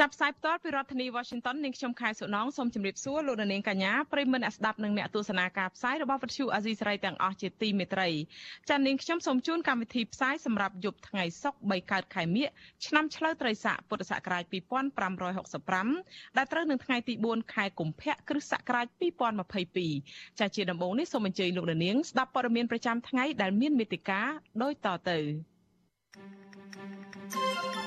[0.00, 8.08] ចាប់ផ្សាយផ្ទាល់ពីរដ្ឋធានី Washington នាងខ្ញុំខែសុណងសូមជម្រាបសួរលោកនាងកញ្ញាប្រិយមិត្តអ្នកស្ដាប់និងអ្នកទស្សនាការផ្សាយរបស់វិទ្យុអាស៊ីសេរីទាំងអស់ជាទីមេត្រី
[8.68, 12.46] ចា៎នាងខ្ញុំសូមជូនកម្មវិធីផ្សាយសម្រាប់យប់ថ្ងៃសុក្រ3កើតខែមិញ
[12.86, 14.44] ឆ្នាំឆ្លូវត្រីស័កពុទ្ធសករាជ
[15.20, 18.86] 2565ដែលត្រូវនឹងថ្ងៃទី4ខែកុម្ភៈគ្រិស្តសករាជ
[19.62, 24.28] 2022ចា៎ជាដំបូងនេះសូមអញ្ជើញលោកនាងស្ដាប់ព័ត៌មានប្រចាំថ្ងៃដែលមានមេតិការ
[24.62, 25.18] ដូចតទៅ
[27.30, 27.77] thank you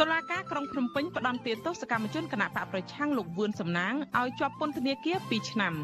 [0.00, 5.74] តុលាការក្រុងភ្នំពេញផ្តន្ទាទោសកម្មជនគណៈបកប្រឆាំងលោកវឿនសំណាងឲ្យជាប់ពន្ធនាគារ2ឆ្នាំ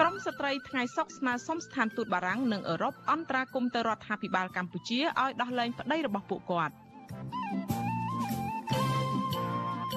[0.00, 6.74] ក្រមស្ត្រីថ្ងៃសុកស្នើសុំស្ថានទូតបារាំងនិងអឺរ៉ុបអន្តរាគមន៍ទៅរដ្ឋាភិបាលកម្ពុជាឲ្យដោះលែងប្តីរបស់ពួកគាត់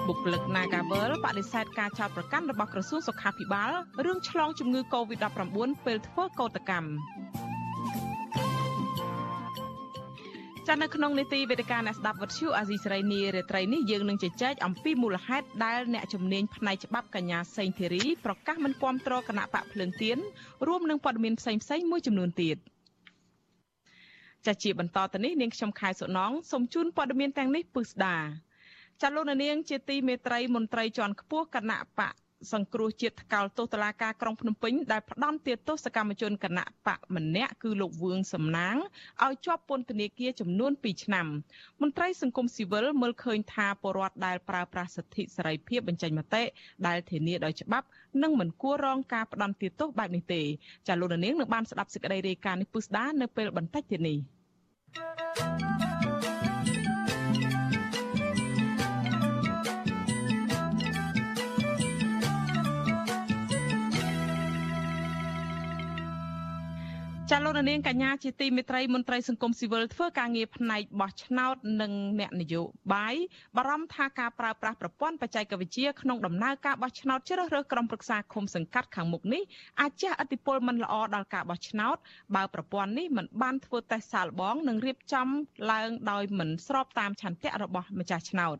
[0.07, 3.71] បុគ្គលិក Nagavel បដិសេធការចោទប្រកាន់របស់ក្រសួងសុខាភិបាល
[4.05, 6.89] រឿងឆ្លងជំងឺ Covid-19 ពេលធ្វើកោតកម្ម
[10.71, 20.17] ចានៅក្នុងនីតិវេទិកាអ្នកស្ដាប់វិទ្យុអាស៊ីសេរីនីរាត្រីនេះយើងនឹងជជែកអំពីមូលហេតុដែលអ្នកជំនាញផ្នែកច្បាប់កញ្ញាសេងធីរីប្រកាសមិនគាំទ្រគណៈបកភ្លើងទៀន
[20.67, 22.57] រួមនឹងព័ត៌មានផ្សេងផ្សេងមួយចំនួនទៀត
[24.45, 28.17] ចាជាបន្តទៅនេះនាងខ្ញុំខែសុណងសូមជូនព័ត៌មានទាំងនេះពឹស្ដា
[29.01, 32.13] ចាលោកនាងជាទីមេត្រីមន្ត្រីជាន់ខ្ពស់គណៈបក
[32.53, 38.75] សង្គ្រោះជាតិថ្កោលទោសតឡាការក្រុងភ្នំពេញដែលផ្ដន់ទាទោសកម្មជនគណៈបកម្នាក់គឺលោកវឿងសំណាង
[39.25, 41.27] ឲ្យជាប់ពន្ធនាគារចំនួន2ឆ្នាំ
[41.81, 46.43] មន្ត្រីសង្គមស៊ីវិលមើលឃើញថាពលរដ្ឋដែលប្រើប្រាស់សិទ្ធិសេរីភាពបញ្ចេញមតិ
[46.87, 47.87] ដែលធានាដោយច្បាប់
[48.23, 50.41] នឹងមិនគួររងការផ្ដន់ទាទោសបែបនេះទេ
[50.87, 54.17] ចាលោកនាងនឹងបានស្ដាប់សេចក្តីរាយការណ៍នេះពុស្ដានៅពេលបន្តិចទៀតនេះ
[54.95, 55.46] thank you
[67.31, 72.61] ចាលោកនាងកញ្ញាជាទីមេត្រីមន្ត្រីសង្គមស៊ីវិលធ្វើការងារផ្នែកបោះឆ្នោតនិងអ្នកនយោ
[72.93, 73.15] បាយ
[73.57, 79.43] បារម្ភថាការប្រើប្រាស់ប្រព័ន្ធបច្ចេកវិទ្យាក្នុងដំណើរការបោះឆ្នោតជ្រើសរើសក្រុមប្រឹក្សាឃុំសង្កាត់ខាងមុខនេះ
[79.81, 81.97] អាចជះឥទ្ធិពលមិនល្អដល់ការបោះឆ្នោត
[82.35, 85.27] បើប្រព័ន្ធនេះមិនបានធ្វើតេស្តសាកល្បងនិងរៀបចំ
[85.71, 88.57] ឡើងដោយមិនស្របតាមឆន្ទៈរបស់ម្ចាស់ឆ្នោត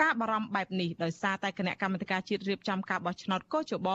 [0.00, 3.88] ការបារម្ភបែបនេះដោយសារតែគណៈកម្មាធិការជាតិរៀបចំការបោះឆ្នោតកោជប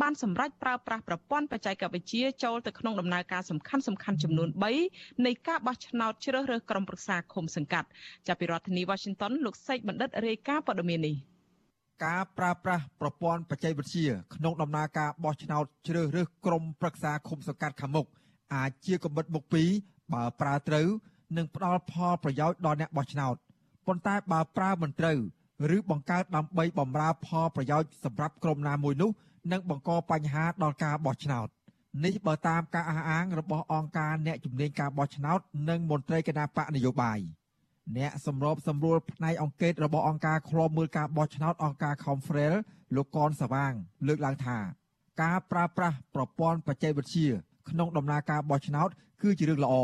[0.00, 4.48] បានសម្រេចប្រើប្រាស់ប្រព័ន្ធបច្ចេកវិទ្យាចូលទៅក្នុងដំណើរការសំខាន់សំខាន់ចំនួន
[4.86, 7.88] 3នៃការបោះឆ្នោតជ្រើសរើសក្រុមប្រឹក្សាឃុំសង្កាត់
[8.26, 11.16] ចាប់ពីរដ្ឋធានី Washington លោកសេកបណ្ឌិតរាយការណ៍ព័ត៌មាននេះ
[12.04, 18.06] ការប្រើប្រាស់ប្រព័ន្ធបច្ចេកវិទ្យាក្នុងដំណើរការបោះឆ្នោតជ្រើសរើសក្រុមប្រឹក្សាឃុំសង្កាត់ខាងមុខ
[18.54, 19.70] អាចជាកំបិតមុខពីរ
[20.14, 20.86] បើប្រើត្រូវ
[21.36, 23.36] និងផ្ដល់ផលប្រយោជន៍ដល់អ្នកបោះឆ្នោត
[23.86, 25.18] ប៉ុន្តែបើប្រើមិនត្រូវ
[25.76, 29.10] ឬបង្កើតដើម្បីបម្រើផលប្រយោជន៍សម្រាប់ក្រុមណាមួយនោះ
[29.52, 31.48] នឹងបង្កបញ្ហាដល់ការបោះឆ្នោត
[32.04, 37.18] នេះបើតាមការអះអាងរបស់អង្គការអ្នកជំនាញការបោះឆ្នោតនិងមន្ត្រីគណៈបកនយោបាយ
[37.96, 42.54] អ្នកសម្របសម្រួលផ្នែកអង្គការរបស់អង្គការឃ្លាំមើលការបោះឆ្នោតអង្គការ Confrel
[42.96, 43.72] លោកកនសវាង
[44.06, 44.58] លើកឡើងថា
[45.22, 47.28] ការប្រើប្រាស់ប្រព័ន្ធបច្ចេកវិទ្យា
[47.70, 48.88] ក្នុងដំណើរការបោះឆ្នោត
[49.22, 49.74] គឺជារឿងល្អ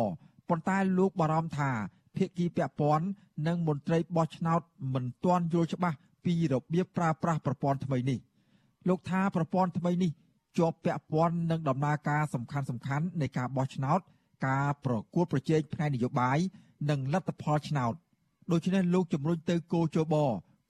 [0.49, 1.71] ប៉ុន្តែលោកបារម្ភថា
[2.17, 3.07] ភាគីពាក់ព័ន្ធ
[3.47, 4.61] និងមន្ត្រីបោះឆ្នោត
[4.95, 8.19] មិនទាន់យល់ច្បាស់ពីរបៀបប្រើប្រាស់ប្រព័ន្ធថ្មីនេះ
[8.89, 10.11] លោកថាប្រព័ន្ធថ្មីនេះ
[10.59, 14.01] ជាប់ពាក់ព័ន្ធនឹងដំណើរការសំខាន់សំខាន់នៃការបោះឆ្នោត
[14.47, 16.39] ការប្រកួតប្រជែងផ្នែកនយោបាយ
[16.91, 17.95] និងលទ្ធផលឆ្នោត
[18.53, 20.15] ដូច្នេះលោកជំរុញទៅគោជប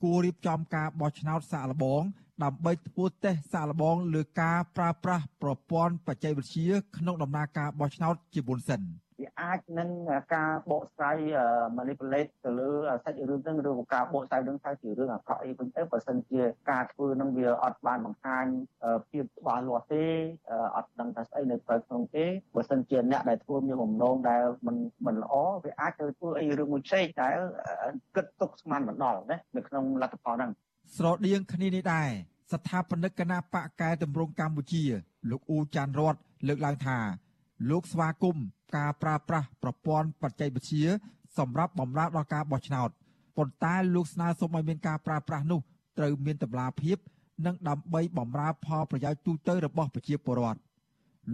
[0.02, 2.02] គួររៀបចំការបោះឆ្នោតសាកល្បង
[2.42, 8.80] ដើម្បីធ្វើតេស្តសាកល្បងលើការប្រើប្រាស់ប្រព័ន្ធបច្ចេកវិទ្យាក្នុងដំណើរការបោះឆ្នោតជាមុនសិន។
[9.22, 9.90] វាអាចនឹង
[10.34, 11.18] ការបកស្រាយ
[11.78, 12.70] manipulate ទៅលើ
[13.04, 16.40] សាច់រឿងហ្នឹងឬក៏ការបកស្រាយហ្នឹងថាជារឿងអាក្រក់អីវិញទៅបើសិនជា
[16.70, 18.46] ការធ្វើហ្នឹងវាអត់បានបង្ហាញ
[19.10, 20.04] ភាពច្បាស់លាស់ទេ
[20.76, 22.24] អត់ដឹងថាស្អីនៅក្នុងទេ
[22.54, 24.76] បើសិនជាអ្នកដែលធ្វើមានបំណងដែលមិន
[25.06, 25.34] មិនល្អ
[25.64, 27.36] វាអាចទៅធ្វើអីរឿងមួយផ្សេងដែល
[28.14, 30.50] គិតទុកស្មានមិនដល់ណានៅក្នុងលទ្ធផលហ្នឹង
[30.96, 32.08] ស្រដៀងគ្នានេះដែរ
[32.52, 34.84] ស្ថាបនិកគណៈបកកែតម្រង់កម្ពុជា
[35.30, 36.16] លោកអ៊ូចាន់រត
[36.48, 36.98] លើកឡើងថា
[37.70, 38.44] លោកស្វាគមន៍
[38.76, 40.86] ការប្រើប្រាស់ប្រព័ន្ធបច្ចេកវិទ្យា
[41.38, 42.90] សម្រាប់បម្រើដល់ការបោះឆ្នោត
[43.36, 45.60] ប៉ុន្តែលោកស្នើសុំឲ្យមានការប្រើប្រាស់នោះ
[45.98, 46.96] ត្រូវមានតម្លាភាព
[47.46, 50.60] និងដើម្បីបម្រើផលប្រយោជន៍ទូទៅរបស់ប្រជាពលរដ្ឋ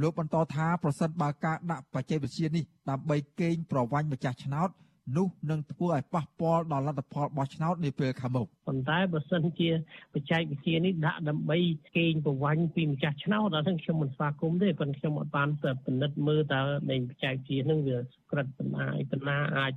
[0.00, 4.68] លោកបន្តថាប្រសិនបើការដាក់បច្ចេកវិទ្យានេះដើម្បីកេងប្រវ័ញ្ចម្ចាស់ឆ្នោត
[5.16, 9.70] នោះនឹងធ្វើឲ្យប៉ះពាល់ដល់លទ្ធផលបោះឆ្នោតនាពេលខាងមុខប៉ុន្តែបើសិនជា
[10.14, 11.58] បច្ចេកវិទ្យានេះដាក់ដើម្បី
[11.96, 15.48] កេងប្រវ័ញ្ចពីម្ចាស់ឆ្នោតអាហ្នឹងខ្ញុំមិនស្វាគមន៍ទេប៉ុន្តែខ្ញុំអត់បាន
[15.86, 17.98] ពិនិត្យមើលតើនៃបច្ចេកវិទ្យាហ្នឹងវា
[18.30, 19.72] ក្រិតប៉ុណ្ណាឯប៉ុណ្ណាអាច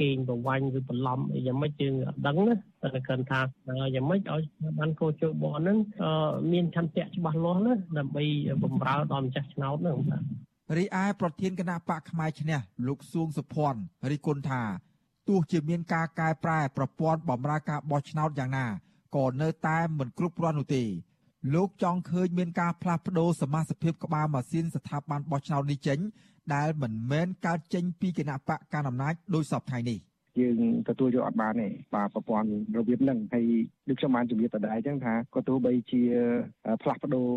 [0.00, 3.40] កេងប្រវ័ញ្ចឬបន្លំអីយ៉ាងម៉េចយើងអត់ដឹងណាតែគាត់ថា
[3.94, 4.42] យ៉ាងម៉េចឲ្យ
[4.78, 5.76] បានកោជបហ្នឹង
[6.52, 8.24] មានឆន្ទៈច្បាស់លាស់ណាដើម្បី
[8.62, 13.80] បំរើដល់ម្ចាស់ឆ្នោតហ្នឹងបាទ រីឯប្រធានគណៈបកផ្នែកឈ្នះលោកសួងសុភ័ណ្ឌ
[14.10, 14.62] រិះគន់ថា
[15.28, 18.66] ទោះជាមានការកែប្រែប្រព័ន្ធបម្រើការបោះឆ្នោតយ៉ាងណា
[19.16, 20.82] ក៏នៅតែមិនគ្រប់គ្រាន់នោះទេ
[21.54, 25.98] លោកចង់ឃើញមានការផ្លាស់ប្តូរសមាជិកក្បាលម៉ាស៊ីនស្ថាប័នបោះឆ្នោតនេះចេញ
[26.54, 29.98] ដែលមិនមែនកើតចេញពីគណៈបកកណ្ដាលអំណាចដោយសពថ្ងៃនេះ
[30.40, 30.58] យើង
[30.88, 32.48] ទទួលយកអត់បានទេបាទប្រព័ន្ធ
[32.78, 33.46] របៀបហ្នឹងហើយ
[33.88, 36.02] ដូចខ្ញុំបានជម្រាបតដែរអញ្ចឹងថាក៏ទោះបីជា
[36.82, 37.28] ផ្លាស់ប្ដូរ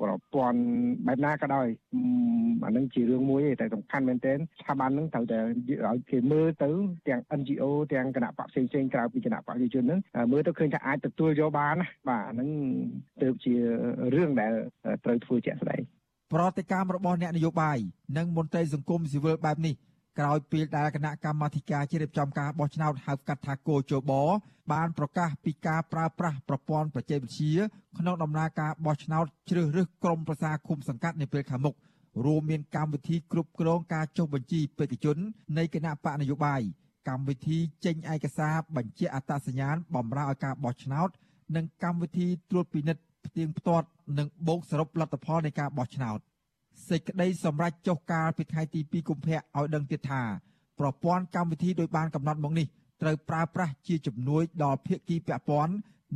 [0.00, 0.60] ប្រព័ន្ធ
[1.06, 1.66] បែបណាក៏ដោយ
[2.64, 5.38] អានឹងជារឿងមួយទេតែសំខាន់មែនទែនស្ថាប័នហ្នឹងត្រូវតែ
[5.86, 6.70] ឲ្យគេមើលទៅ
[7.08, 10.00] ទាំង NGO ទាំងគណៈបកផ្សេងផ្សេងក្រៅពីគណៈបកយុជនហ្នឹង
[10.32, 12.50] មើលទៅឃើញថាអាចទទួលយកបានណាបាទអាហ្នឹង
[13.22, 13.54] ទើបជា
[14.14, 14.52] រឿងដែល
[15.04, 15.82] ត្រូវធ្វើជាក់ស្ដែង
[16.32, 17.78] ប្រតិកម្មរបស់អ្នកនយោបាយ
[18.16, 19.74] និងមន្ត្រីសង្គមស៊ីវិលបែបនេះ
[20.18, 24.12] ក្រោយពេលដែលគណៈកម្មាធិការជ្រៀបចំការបោះឆ្នោតហៅកាត់ថាគោជប
[24.72, 27.56] បានប្រកាសពីការប្រើប្រាស់ប្រព័ន្ធបច្ចេកវិទ្យា
[27.98, 31.74] ក្នុងដំណើរការបោះឆ្នោតជ្រើសរើសក្រុមប្រសាឃុំសង្កាត់នាពេលខាងមុខ
[32.24, 35.16] រួមមានកម្មវិធីគ្រប់គ្រងការចុះបញ្ជីបេក្ខជន
[35.58, 36.60] នៃគណៈបកនយោបាយ
[37.08, 41.08] កម្មវិធីចេញឯកសារបញ្ជាក់អត្តសញ្ញាណបម្រើឲ្យការបោះឆ្នោត
[41.56, 43.86] និងកម្មវិធីត្រួតពិនិត្យផ្ទៀងផ្ទាត់
[44.18, 46.18] និងបូកសរុបលទ្ធផលនៃការបោះឆ្នោត
[46.88, 50.22] សេចក្តីសម្រេចចុះកាលពីថ្ងៃទី2កុម្ភៈឲ្យដឹងទៀតថា
[50.78, 52.66] ប្រព័ន្ធកម្មវិធីដោយបានកំណត់មកនេះ
[53.02, 55.74] ត្រូវប្រើប្រាស់ជាជំនួយដល់ភាគីពាក់ព័ន្ធ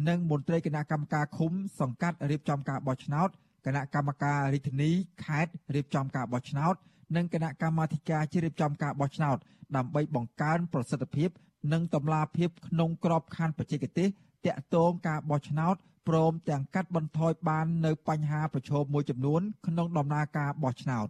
[0.09, 3.29] និងមន្ត្រីគណៈកម្មការឃុំសង្កាត់រៀបចំការបោះឆ្នោត
[3.67, 4.91] គណៈកម្មការរាជធានី
[5.25, 6.75] ខេត្តរៀបចំការបោះឆ្នោត
[7.17, 9.37] និងគណៈកម្មាធិការជ្រៀបចំការបោះឆ្នោត
[9.77, 11.31] ដើម្បីបង្កើនប្រសិទ្ធភាព
[11.73, 14.09] និងតម្លាភាពក្នុងក្របខ័ណ្ឌបច្ចេកទេស
[14.47, 15.77] តាក់ទងការបោះឆ្នោត
[16.09, 21.09] ព្រមទាំងកាត់បន្ថយបាននៅបញ្ហាប្រឈមមួយចំនួនក្នុងដំណើរការបោះឆ្នោត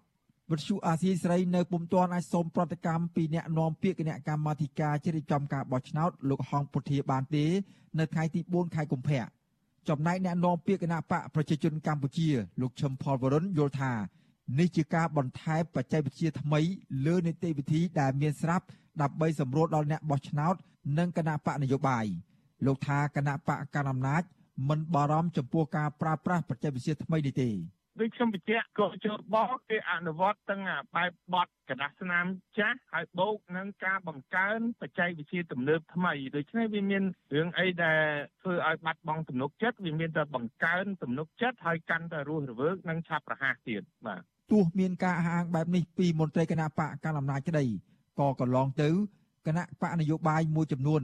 [0.51, 7.45] វិទ្យុអាស៊ីសេរីនៅពុំទាន់អាចសូមប្រតិកម្មពីអ្នកនាំពាក្យគណៈកម្មាធិការជ្រៀបចំការបោះឆ្នោតលោកហងពុធាបានទេ
[7.99, 9.23] នៅថ្ងៃទី4ខែកុម្ភៈ
[9.89, 12.29] ចំណែកអ្នកនាំពាក្យគណៈបកប្រជាជនកម្ពុជា
[12.61, 13.93] លោកឈឹមផលវរុនយល់ថា
[14.59, 16.61] នេះជាការបន្ថែមបច្ចេកវិទ្យាថ្មី
[17.07, 18.65] លើនីតិវិធីដែលមានស្រាប់
[19.03, 20.55] ដើម្បីសម្រួលដល់អ្នកបោះឆ្នោត
[20.99, 22.05] និងគណៈបកនយោបាយ
[22.67, 24.23] លោកថាគណៈបកកណ្ដាលអំណាច
[24.69, 27.51] មិនបារម្ភចំពោះការប្រើប្រាស់បច្ចេកវិទ្យាថ្មីនេះទេ
[28.01, 30.63] ដូចខ្ញុំបញ្ជាក់ក៏ចូលបោកគេអនុវត្តទាំង
[30.97, 32.27] បែបបត់កដាស្នាម
[32.59, 37.03] ចាស់ហើយបូកនឹងការបង្កើនបច្ចេកវិទ្យាទំនើបថ្មីដូច្នេះវាមាន
[37.35, 38.01] រឿងអីដែល
[38.43, 44.23] ធ្វើឲ្យបាត់បង់ទំនុកចិត្តវាមានតែបង្កើនទំនុកចិត្តហើយកាន់តែរស់រវើកនិងឆាប់រហ័សទៀតបាទ
[44.53, 47.65] ទោះមានការហាងបែបនេះពីមន្ត្រីគណៈបកកណ្ដាលអំណាចក្តី
[48.21, 48.89] ក៏កន្លងទៅ
[49.47, 51.03] គណៈបកនយោបាយមួយចំនួន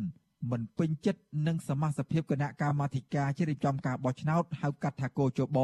[0.51, 5.59] មិនពេញចិត្តនឹងសមាជិកគណៈកម្មាធិការជ្រៀបចំការបោះឆ្នោតហៅកាត់ថាកោជប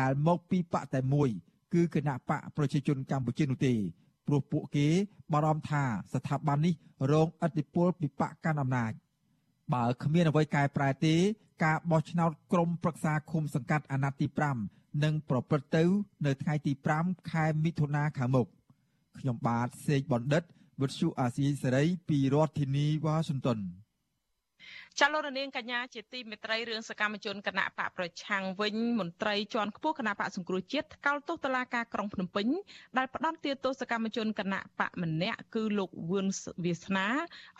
[0.00, 1.28] ដែលមកពីបកតែមួយ
[1.74, 3.74] គឺគណៈបកប្រជាជនកម្ពុជានោះទេ
[4.26, 4.86] ព្រោះពួកគេ
[5.32, 5.82] បារម្ភថា
[6.14, 6.74] ស្ថាប័ននេះ
[7.12, 8.92] រងឥទ្ធិពលពីបកកាន់អំណាច
[9.72, 11.14] បើគ្មានអ្វីកែប្រែទេ
[11.64, 14.26] ការបោះឆ្នោតក្រុមប្រឹក្សាឃុំសង្កាត់អាណត្តិទី
[14.66, 15.84] 5នឹងប្រព្រឹត្តទៅ
[16.26, 18.46] នៅថ្ងៃទី5ខែមិថុនាខាងមុខ
[19.18, 20.42] ខ្ញុំបាទសេកបណ្ឌិត
[20.80, 23.58] វិទ្យុអាស៊ីសេរីពីរដ្ឋធានីវ៉ាស៊ីនតោន
[24.98, 32.46] ចលនានាងកញ្ញាជាទីមេត្រីរឿងសកម្មជនគណៈបកប្រឆាំងវិញមន្ត្រីជាន់ខ្ពស់គណៈបកសង្គ្រោះជាតិថ្កោលទោសតុលាការក្រុងភ្នំពេញ
[32.98, 36.26] ដែលផ្ដន្ទាទោសសកម្មជនគណៈបកម្នាក់គឺលោកវឿន
[36.64, 37.06] វាសនា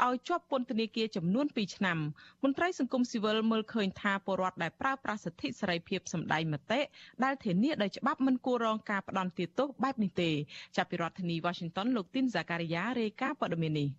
[0.07, 1.99] ឲ្យជាប់ពន្ធនាគារចំនួន2ឆ្នាំ
[2.43, 6.81] មន្ត្រីសង្គមស៊ីវិលមើលឃើញថាពលរដ្ឋដែលប្រើប្រាស់សិទ្ធិសេរីភាពសម្ដែងមតិ
[7.25, 10.31] ដែលធានាដោយច្បាប់មិនគួររងការផ្ដន្ទាទោសបែបនេះទេ
[10.77, 13.91] ចាប់ពីរដ្ឋធានី Washington លោកទីនហ្សាការីយ៉ារាយការណ៍ព័ត៌មាននេះ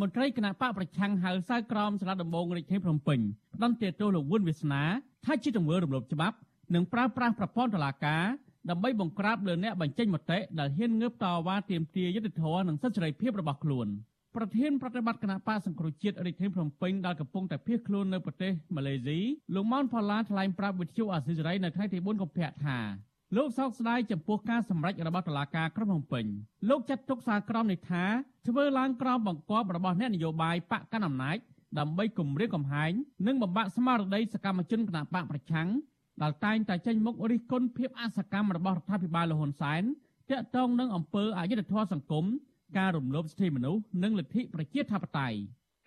[0.00, 3.20] មន្ត្រីគណៈបកប្រឆាំងហៅសៅក្រមសាលាដំបងរាជធានីភ្នំពេញ
[3.54, 4.82] ផ្ដន្ទាទោសលោកវុនវាសនា
[5.24, 6.36] ថាជាទង្វើរំលោភច្បាប់
[6.74, 8.24] និងប្រើប្រាស់ប្រព័ន្ធតុលាការ
[8.70, 13.88] ដើម្បីបង្ក្រាបលើអ្នកបញ្ចេញមតិដែលហ៊ានងើបតវ៉ាទាមទារយុត្តិធម៌និងសិទ្ធិសេរីភាពរបស់ខ្លួន
[14.36, 19.18] ប្រធានប្រតិបត្តិគណៈបកសង្គ្រោះជាតិរាជធានីភ្នំពេញដែលកំពុងតែភៀសខ្លួននៅប្រទេសម៉ាឡេស៊ី
[19.54, 22.78] លោកម៉ោនផល្លាថ្លែងប្រាប់វិទ្យុអាស៊ីសេរីនៅថ្ងៃទី4កុម្ភៈថា
[23.36, 26.24] លោកសោកស្ដាយចំពោះការសម្រេចរបស់តុលាការក្រុងភ្នំពេញ
[26.68, 28.04] លោកចាត់ទុកសារក្រមនេះថា
[28.48, 31.36] ធ្វើឡើងក្រោមបង្គាប់របស់អ្នកនយោបាយបកកណ្ដាលអំណាច
[31.78, 32.92] ដើម្បីគម្រាមកំហែង
[33.26, 35.68] និងបំបាក់ស្មារតីសកម្មជនគណបកប្រឆាំង
[36.22, 39.82] ដែលតែងតែចេញមុខរិះគន់ភាពអសកម្មរបស់រដ្ឋាភិបាលលហ៊ុនសែន
[40.30, 42.24] ទាក់ទងនឹងអំពើអយុត្តិធម៌សង្គម
[42.78, 45.38] ការរំលោភសិទ្ធិមនុស្សនិងលទ្ធិប្រជាធិបតេយ្យ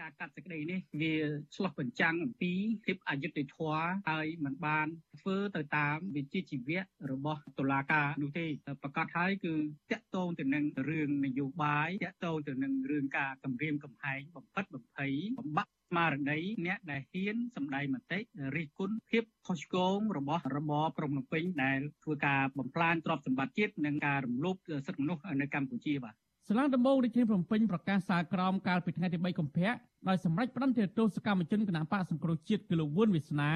[0.10, 1.16] កការកាត់សេចក្តីនេះវា
[1.56, 2.54] ឆ្លោះបញ្ចាំងអំពី
[2.86, 4.88] ភាពអយុត្តិធម៌ហើយมันបាន
[5.22, 6.82] ធ្វើទៅតាមវិជ្ជាជីវៈ
[7.12, 8.46] របស់តុលាការនោះទេ
[8.84, 9.54] ប្រកាសហើយគឺ
[9.92, 18.20] តាក់ទងទៅនឹងរឿងនយោបាយតាក់ទងទៅនឹងរឿងការគម្រាមកំហែងបំផិតបំភ័យបំបាក់ស្មារតីអ្នកដែលហ៊ានសម្ដែងមតិ
[18.56, 24.56] រិះគន់ភាពខុសឆ្គងរបស់របបប្រំពៃដែលធ្វើការបំផ្លាញទ្រព្យសម្បត្តិជាតិនិងការរំលោភ
[24.88, 26.16] សិទ្ធិមនុស្សនៅកម្ពុជាបាទ
[26.48, 29.72] សាលាដំបងរាជធានីភ្នំពេញប្រកាសសារក្រមកាលពីថ្ងៃទី3កុម្ភៈ
[30.08, 33.52] ដោយសម្រេចផ្តន្ទាទោសកម្មជនគណបកសង្គ្រោះជាតិគឺលោកវឿនវាសនា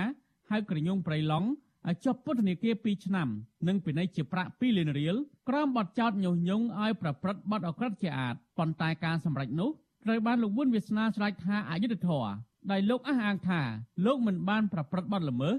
[0.52, 1.48] ហៅក្រញូងប្រៃឡង់
[1.88, 3.28] ឲ្យជាប់ពន្ធនាគារ2ឆ្នាំ
[3.68, 5.16] និងពិន័យជាប្រាក់2លានរៀល
[5.50, 9.70] ក្រោមបទចោទញុះញង់ឲ្យប្រព្រឹត្តបទអក្រិតជាអាតប៉ុន្តែការសម្រេចនោះ
[10.06, 12.32] ត្រូវបានលោកវឿនវាសនាឆ្លើយថាអយុត្តិធម៌
[12.72, 13.62] ដោយលោកអះអាងថា
[14.06, 15.56] លោកមិនបានប្រព្រឹត្តបទល្មើស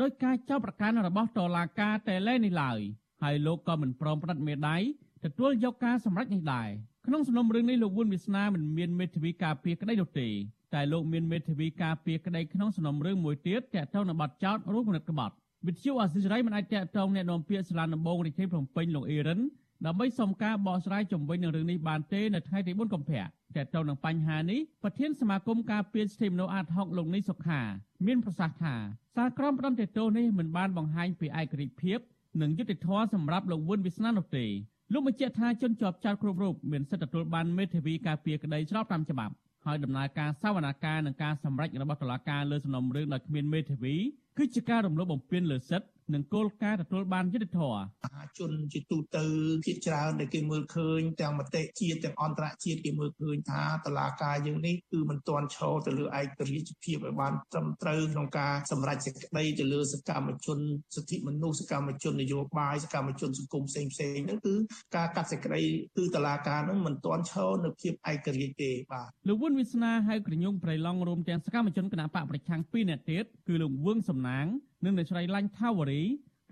[0.00, 2.78] ដោយការចោទប្រកាន់របស់តុលាការតែលែនេះឡើយ
[3.22, 4.82] ហើយលោកក៏មិនព្រមផ្តិតមេដាយ
[5.24, 6.68] ទទួលយកការសម្រេចនេះដែរ
[7.06, 10.28] ក្នុងសំណុំរឿងនេះលោកវុនវាសនាមិនមានមេធាវីការពារក្តីនោះទេ
[10.74, 15.34] តែលោកមានមេធាវីការពារក្តីក្នុងសំណុំរឿងមួយទៀតតាក់ទងនឹងបទចោទរួមគំនិតក្បត់
[15.66, 19.40] វិទ្យុអាស៊ីសេរីមិនអាចតាក់ទងអ្នកនាំពាក្យសាលាដំបងរាជធានីភ្នំពេញលោកអេរិន
[19.86, 23.24] ដើម្បីសុំការបកស្រាយជំវិញនឹងរឿងនេះបានទេនៅថ្ងៃទី4កុម្ភៈ
[23.56, 27.60] តែទៅនឹងបញ្ហានេះប្រធានសមាគមការពារសិទ្ធិមនុស្សអាត6លោកនេះសុខា
[28.06, 28.74] មានប្រសាសន៍ថា
[29.16, 31.98] សារក្រមផ្ដន្ទាទោសនេះមិនបានបង្ហាញពីឯករាជ្យភាព
[32.42, 34.46] និងយុត្តិធម៌សម្រាប់លោកវុនវាសនានោះទេ
[34.92, 39.34] លោកបញ្ជាក់ថាជនជាប់ចោតគ្រប់រូបមានសិទ្ធិទទួលបានមេធាវីការពារក្តីស្របតាមច្បាប់
[39.66, 43.94] ហើយដំណើរការសវនាការនិងការសម្រេចរបស់តុលាការលើសំណុំរឿងដោយគ្មានមេធាវី
[44.38, 49.24] គឺជាការរំលោភបំពានលើសិទ្ធិ និងគោលការណ៍ទទួលបានយុត្តិធម៌មហាជនជាទូទៅ
[49.64, 60.58] ភាគច្រើនដែលគេមើលឃើញទាំងមតិជាតិទាំងអន្តរជាតិគេមើលឃើញថាតឡាការយើងនេះគឺមិនទាន់ឈរទៅលើឯករាជ្យភាពឲ្យបានត្រឹមត្រូវក្នុងការសម្រេចសេចក្តីទៅលើសកម្មជន
[60.96, 64.54] សិទ្ធិមនុស្សសកម្មជននយោបាយសកម្មជនសង្គមផ្សេងផ្សេងហ្នឹងគឺ
[64.96, 65.62] ការកាត់សេចក្តី
[65.96, 74.46] គឺតឡាការហ្នឹងមិនទាន់ឈរនៅភាពឯករាជ្យទេបាទលោកវុនវិស្នាហៅក្រញូងប្រៃឡង់រួមទាំងសកម្មជនគណបកប្រឆាំង2នាក់ទៀតគឺលោកវឿងសំណាង
[74.84, 76.02] និងអ្នកស្រីឡាញ់ថាវរី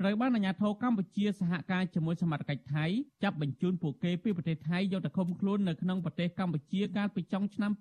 [0.00, 2.84] ត្រូវបានអាជ្ញាធរកម្ពុជាសហការជាមួយសមត្ថកិច្ចថៃ
[3.22, 7.72] ចាប់បញ្ជូនពួកគេពីប្រទេសថៃយកទៅឃុំខ្លួននៅក្នុងប្រទេសកម្ពុជាកាលពីចុងឆ្នាំ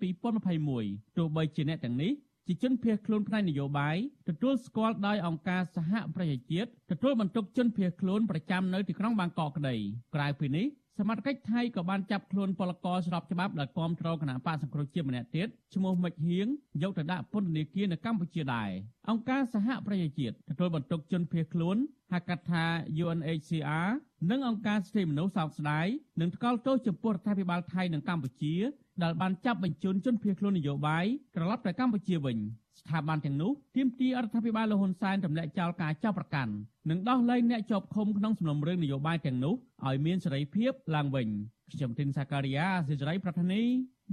[0.54, 2.12] 2021ទោះបីជាអ្នកទាំងនេះ
[2.48, 3.98] ជាជនភៀសខ្លួនផ្នែកនយោបាយ
[4.30, 9.76] ទទួលស្គាល់ដោយអង្គការសហប្រជាជាតិទទួលបន្ទុកជនភៀសខ្លួនប្រចាំនៅទីក្រុងបាងកកក្តី
[10.16, 10.66] ក្រៅពីនេះ
[10.98, 16.48] សមត្ថកិច្ចថៃក៏បានចាប់ខ្លួនពលករស្របច្បាប់ដែលគាំទ្រគណៈបកសង្គ្រោះជាតិម្នាក់ទៀតឈ្មោះមិចហៀង
[16.82, 18.70] យកទៅដាក់ពន្ធនាគារនៅកម្ពុជាដែរ
[19.10, 21.78] អង្គការសហប្រជាជាតិទទួលបន្ទុកជនភៀសខ្លួន
[22.12, 22.66] ហៅកាត់ថា
[23.04, 23.90] UNHCR
[24.32, 25.88] និងអង្គការសិទ្ធិមនុស្សសោកស្ដាយ
[26.22, 28.56] នឹងថ្កោលទោសចំពោះរដ្ឋាភិបាលថៃនិងកម្ពុជា
[29.04, 31.06] ដែលបានចាប់បញ្ជូនជនភៀសខ្លួននយោបាយ
[31.36, 32.38] ត្រឡប់ទៅកម្ពុជាវិញ
[32.80, 36.54] ស្ថាប័នទាំងនោះទាមទាររដ្ឋាភិបាលលហ៊ុនសែនទម្លាក់ចោលការចាប់ប្រកាន់
[36.90, 39.56] និងដោះលែងអ្នកជាប់ឃុំក្នុងសំណុំរឿងនយោបាយទាំងនោះ
[39.88, 41.28] ឲ្យមានសេរីភាពឡើងវិញ
[41.74, 43.62] ខ្ញុំទីនសាការីយ៉ាអសិរ័យប្រធានី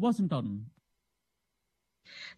[0.02, 0.46] វ៉ាស៊ីនតោន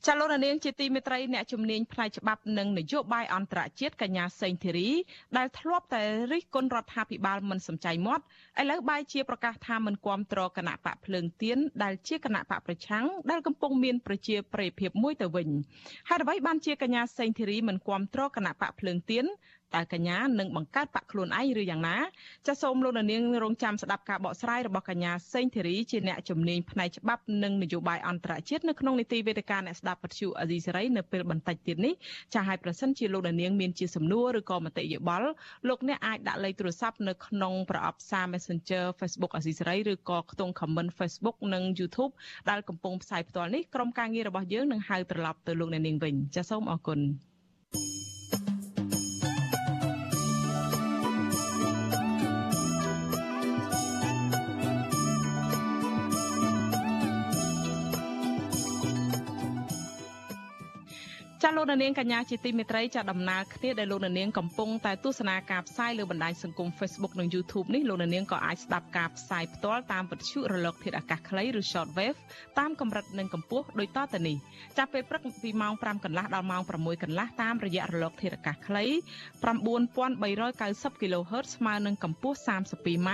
[0.06, 4.90] ចាលោកនាងជាទីមេត្រីអ្នកជំនាញផ្នែកច្បាប់និងនយោបាយអន្តរជាតិកញ្ញាសេងធីរី
[5.36, 8.24] ដែលធ្លាប់តែរិះគន់រដ្ឋាភិបាលមិនសំចៃមាត់
[8.60, 15.48] ឥឡូវបែរជាប្រកាសថាមិនគាំទ្រគណៈបកភ្លើងទៀនដែលជាគណៈបកប្រឆាំងដែលកំពុងមានប្រជាប្រិយភាពមួយទៅវិញ
[16.08, 19.26] ហើយអ្វីបានជាកញ្ញាសេងធីរីមិនគាំទ្រគណៈបកភ្លើងទៀន
[19.76, 21.96] តើកញ្ញានឹងបង្កើតបកខ្លួនឯងឬយ៉ាងណា
[22.46, 31.94] ចាសសូមលោកនាងរងចាំស្ដាប់ការបកស្រាយរបស់កញ្ញាសេងធីរីជាអ្នកជំនាញផ្នែកច្បាប់និងនយោបាយអន្តរជាតិនៅក្នុងនីតិវេទិកាអ្នកស្ដាប់ពទ្យុអេស៊ីសេរីនៅពេលបន្តិចទៀតនេះ
[32.34, 35.28] ចាសឲ្យប្រសិនជាលោកនាងមានជាសំណួរឬក៏មតិយោបល់
[35.68, 42.12] លោកអ្នកអាចដាក់លេខទូរស័ព្ទនៅក្នុងប្រអប់សារ Messenger Facebook អេស៊ីសេរីឬក៏ខ្ទង់ comment Facebook និង YouTube
[42.50, 47.29] ដែលកំពុងផ្សាយផ្ទាល់នេះក្រុមការងាររបស់យើងនឹងហៅត្រឡប់ទៅលោកអ្នកនាងវិញចាសសូមអរគុណ
[61.44, 72.18] ចាលោកនាងកញ្ញាជាទីមេត្រីចាដំណើរគ្នាដែលលោកនាងកំពុងតែទស្សនាការផ្សាយលើបណ្ដាញសង្គម Facebook និង YouTube នេះលោកនាងក៏អាចស្ដាប់ការផ្សាយផ្ទាល់តាមវិទ្យុរលក ធាតុអាកាសខ្លីឬ Shortwave
[72.58, 74.36] តាមកម្រិតនិងកម្ពស់ដូចតទៅនេះ
[74.78, 78.84] ចាប់ពេលព្រឹកពីម៉ោង5កន្លះដល់ម៉ោង6កន្លះតាមរយៈរលក ធាតុអាកាសខ្លី
[79.50, 83.10] 9390 kHz ស្មើនឹងកម្ពស់ 32m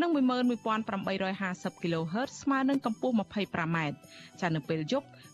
[0.00, 3.76] និង11850 kHz ស្មើនឹងកម្ពស់ 25m
[4.40, 5.08] ចានៅពេលយប់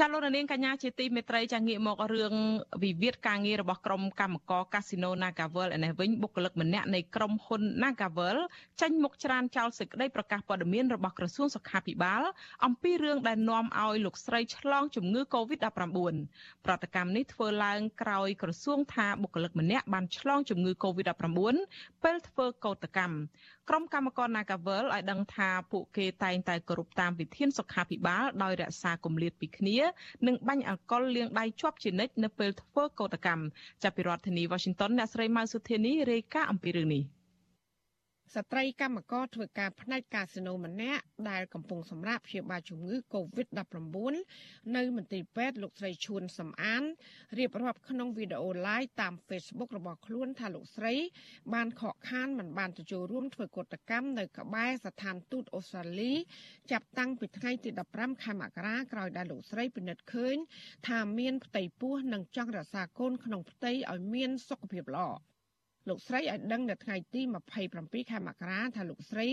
[0.00, 2.34] ចាលោកនាងកញ្ញាជាទីមេត្រីចាងាកមករឿង
[2.82, 8.38] វិវាទការងាររបស់ក្រុមកម្មករកាស៊ីណូ Nagavel ឯនេះវិញបុគ្គលិកម្នាក់នៃក្រុមហ៊ុន Nagavel
[8.80, 12.22] ចេញមុខច្រានចោលសេចក្តីប្រកាសព័ត៌មានរបស់ក្រសួងសុខាភិបាល
[12.64, 15.66] អំពីរឿងដែលនាំឲ្យលោកស្រីឆ្លងជំងឺ Covid-19
[16.64, 21.38] ប្រតិកម្មនេះធ្វើឡើងក្រោយក្រសួងថាបុគ្គលិកម្នាក់បានឆ្លងជំងឺ Covid-19
[22.04, 23.16] ពេលធ្វើកោតកម្ម
[23.68, 29.85] ក្រុមកម្មករ Nagavel ឲ្យដឹងថាពួកគេតែងតែគោរពតាមវិធានសុខាភិបាលដោយរក្សាគម្លាតពីគ្នា
[30.26, 33.44] និងបាញ់អាល់កុលលាងដៃជាប់ជានិច្ចនៅពេលធ្វើកោតកម្ម
[33.82, 37.02] ចាប់ពីរដ្ឋធានី Washington អ្នកស្រីម៉ៅសុធានីរាយការណ៍អំពីរឿងនេះ
[38.34, 46.82] ស្ត្រីកម្មករធ្វើការផ្នែកកាស៊ីណូម្នាក់ដែលកំពុងសម្រាប់ព្យាបាលជំងឺ Covid-19 នៅមន្ទីរពេទ្យលោកស្រីឈួនសំអាន
[47.38, 50.94] រៀបរាប់ក្នុងវីដេអូ live តាម Facebook របស់ខ្លួនថាលោកស្រី
[51.54, 56.12] បានខកខានមិនបានទទួលរួមធ្វើកតកម្មនៅក្បែរស្ថានទូតអូស្ត្រាលី
[56.70, 60.36] ចាប់តាំងពីថ្ងៃទី15ខែមករាក្រោយដែលលោកស្រីពិនិត្យឃើញ
[60.88, 65.35] ថាមានផ្ទៃពោះនិងចង់រក្សាកូនក្នុងផ្ទៃឲ្យមានសុខភាពល្អ
[65.88, 67.20] លោកស្រីឲ្យដឹងនៅថ្ងៃទី
[67.66, 69.28] 27ខែមករាថាលោកស្រី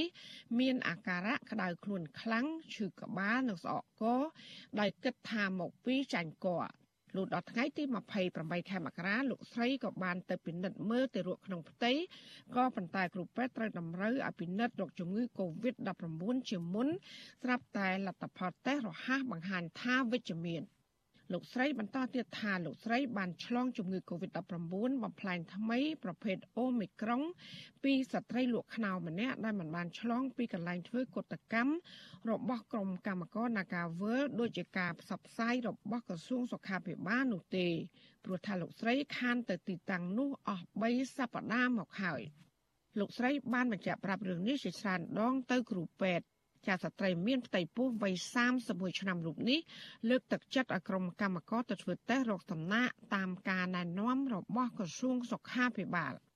[0.60, 4.04] មានអាការៈក្តៅខ្លួនខ្លាំងឈឺក្បាលនិងស្អកក
[4.80, 6.48] ដោយគិតថាមកពីចាញ់ក
[7.16, 7.84] លុះដល់ថ្ងៃទី
[8.28, 11.92] 28ខែមករាលោកស្រីក៏បានទៅពិនិត្យមើលទៅរកក្នុងផ្ទៃ
[12.56, 16.88] ក៏ប៉ុន្តែគ្រូពេទ្យត្រូវតម្រូវឲ្យពិនិត្យរកជំងឺ Covid-19 ជាមុន
[17.44, 20.64] ស្រាប់តែលទ្ធផលតេស្តរហ័សបង្ហាញថាវិជ្ជមាន។
[21.32, 24.42] លោកស្រីបន្តទៀតថាលោកស្រីបានឆ្លងជំងឺ Covid-19
[25.04, 27.22] បំផ្លែងថ្មីប្រភេទអូមីក្រុង
[27.84, 31.74] ពីស្ត្រីលក់ខ្នោម្នាក់ដែលមិនបានឆ្លងពីកន្លែងធ្វើកតកម្ម
[32.30, 37.68] របស់ក្រុមកម្មករ Nagavel ដូចជាការផ្សព្វផ្សាយរបស់ក្រសួងសុខាភិបាលនោះទេ
[38.26, 42.22] ព្រោះថាលោកស្រីខានទៅទីតាំងនោះអស់3សប្តាហ៍មកហើយ
[43.00, 46.26] លោកស្រីបានបញ្ជាក់ប្រាប់រឿងនេះជាច្រើនដងទៅគ្រូពេទ្យ
[46.68, 48.14] ចាស្ត្រីមានផ្ទៃពោះវ័យ
[48.56, 49.60] 31ឆ្នាំរូបនេះ
[50.10, 56.14] លើកទឹកចិត្តឲ្យក្រុមកម្មករទៅធ្វើតេស្តរោគសំណាកតាមការណែនាំរបស់ក្រសួងសុខាភិបាល។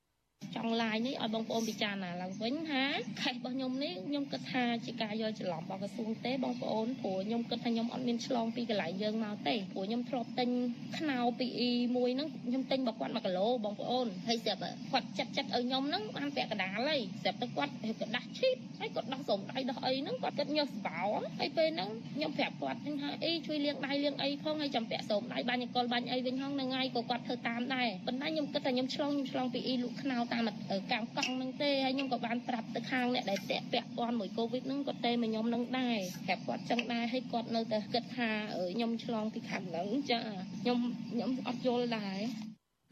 [0.58, 2.84] ចង់ឡាយនេះឲ្យបងប្អូនពិចារណាឡើងវិញថា
[3.22, 10.50] ខេសរបស់ខ្ញុំនេះខ្ញុំគិតថាជាការយកច្រឡំរបស់ក្រសួងទេបងប្អូនព្រោះខ្ញុំគិតថាខ្ញុំអត់មានឆ្លងពីកន្លែងយើងមកទេព្រោះខ្ញុំធ្លាប់ទិញ
[10.98, 14.62] ខ្នោពីអ៊ីមួយហ្នឹងខ្ញុំទិញរបស់គាត់1គីឡូបងប្អូនហើយស្រាប់
[14.92, 21.02] គាត់ចិត្តចិត្តឲ្យខ្ញុំហ្នឹងបានពាក់កណ្ដាលហើយស្រាប់តែគាត់កដាស់ឈីបហើយគាត់ដោះសំដៃដោះអីហ្នឹងគាត់គិតញើសបោ
[21.40, 30.50] ហើយពេលហ្នឹងខ្ញុំប្រាប់គាត់ថាអីជួយលាងដៃលាងអីផងហើយចាំពាក់សំដៃបាញ់អកលបាញ់អីវិញហ្នឹងថ្ងៃក៏គាត់ធ្វើតាមដែរប៉ុន្តែខ្ញុំគិតថាខ្ញុំឆ្លងខ្ញុំឆ្លងពីអ៊ីលក់ខ្នោតាម
[30.92, 38.30] កាំងកង់ហ្នឹងទេហើយខ្ញុំក៏បានប្រាប់ទៅខាងអ្នកដែលតាក់ពាក់ព័ន្ធមួយកូវីដហ្នឹងក៏ទេមកខ្ញុំនឹងដែរប្រាប់គាត់ចឹងដែរហើយគាត់នៅតែគិតថា
[38.74, 40.20] ខ្ញុំឆ្លងពីខាងហ្នឹងចា
[40.62, 40.80] ខ្ញុំ
[41.12, 42.20] ខ្ញុំអត់យល់ដែរ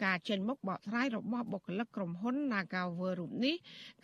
[0.03, 3.55] ការចេញមុខបកស្រាយរបស់បុគ្គលិកក្រុមហ៊ុន Nagawer រូបនេះ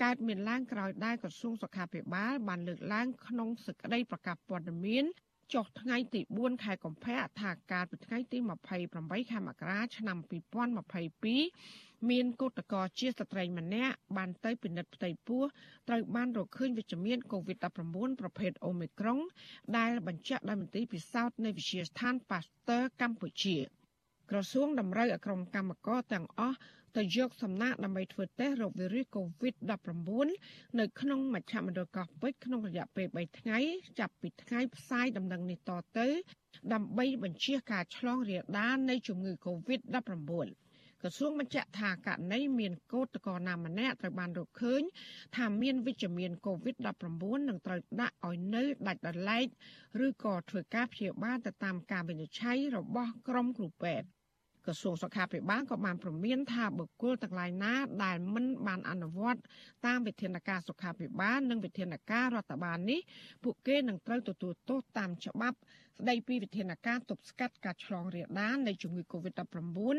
[0.04, 5.06] កើតមានឡើងក្រោយដែលក្រសួងសុខាភិបាលបានលើកឡើងក្នុងសេចក្តីប្រកាសព័ត៌មាន
[5.54, 8.38] ចុះថ្ងៃទី4ខែកុម្ភៈថាការពីថ្ងៃទី
[8.86, 15.44] 28ខែមករាឆ្នាំ2022 មានកោតកោជាស្ត្រីម្នាក់បានទៅពិនិត្យផ្ទៃពោះ
[15.88, 19.20] ត្រូវបានរកឃើញវិជ្ជមាន COVID-19 ប្រភេទ Omicron
[19.78, 23.58] ដែលបញ្ជាក់ដោយមន្ទីរពិសោធន៍នៃវិទ្យាស្ថាន Pasteur កម្ពុជា
[24.30, 26.58] ក្រសួងតម្រូវឲ្យក្រុមកម្មការទាំងអស់
[26.98, 33.60] ទៅយកសំណាក់ដើម្បីធ្វើតេស្តរោគវីរុស COVID-19 នៅក្នុងមជ្ឈមណ្ឌលកោះពេជ្រក្នុងរយៈពេល3ថ្ងៃ
[34.00, 36.08] ចាប់ពីថ្ងៃផ្សាយដំណឹងនេះតទៅ
[36.74, 40.61] ដើម្បីបញ្ជាការឆ្លងរាលដាលនៃជំងឺ COVID-19
[41.02, 44.82] ក្រសួងបញ្ជាក់ថាករណីមានកោតក្រណាម្នាក់ត្រូវបានរកឃើញ
[45.36, 49.48] ថាមានវិជ្ជមាន COVID-19 នឹងត្រូវដាក់ឲ្យនៅដាច់ដោយឡែក
[50.06, 54.08] ឬក៏ធ្វើការព្យាបាលទៅតាមការវិនិច្ឆ័យរបស់ក្រុមគ្រូពេទ្យ
[54.66, 59.40] ក្រសួងសុខាភិបាលក៏បានព្រមានថាបុគ្គលទាំងឡាយណាដែលមិនបានអនុវត្ត
[59.86, 63.00] តាមវិធានការសុខាភិបាលនិងវិធានការរដ្ឋបាលនេះ
[63.44, 65.58] ពួកគេនឹងត្រូវទទួលទោសតាមច្បាប់
[66.00, 69.98] ស្ដីពីវិធានការទប់ស្កាត់ការឆ្លងរាលដាលនៃជំងឺ Covid-19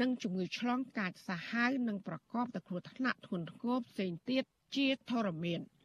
[0.00, 4.44] និងជំងឺឆ្លងកាចសាហាវនិងប្រកបដោយគ្រោះថ្នាក់ធ្ងន់ធ្ងរផ្សេងទៀត
[4.76, 5.62] ជាធរមាន។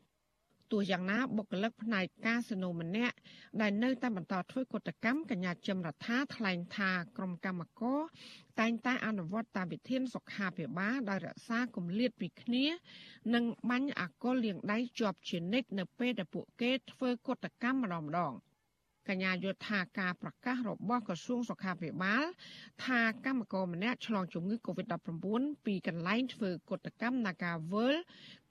[0.72, 3.16] ទោះយ៉ាងណាបុគ្គលិកផ្នែកកាស៊ីណូម្នាក់
[3.62, 8.00] ដែលនៅតែបន្តធ្វើកតកម្មកញ្ញាចិមរដ្ឋាថ្លែងថាក្រុមកម្មករ
[8.60, 12.66] តែងតែអនុវត្តតាមវិធានសុខាភិបាលដោយរក្សាគម្លាតពីគ្នា
[13.34, 18.34] និងបាញ់អាកុលលាងដៃជាប់ជានិច្ចនៅពេលដែលពួកគេធ្វើកតកម្មម្ដងម្ដង
[19.10, 22.24] កញ្ញាយល់ថាការប្រកាសរបស់ក្រសួងសុខាភិបាល
[22.86, 25.20] ថាកម្មករម្នាក់ឆ្លងជំងឺ Covid-19
[25.66, 27.94] ពីកន្លែងធ្វើកតកម្ម Nagavel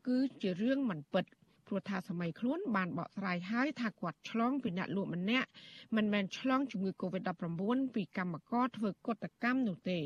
[0.06, 1.24] គឺជារឿងមិនពិត។
[1.66, 5.48] ព្រោះថាសម័យខ្លួនបានបកស្រាយហើយថាគាត់ឆ្លងពីអ្នកលក់ម្នាក់
[5.96, 10.00] មិនមែនឆ្លងជំងឺ Covid-19 ពីកម្មករធ្វើកតកម្មនោះទេ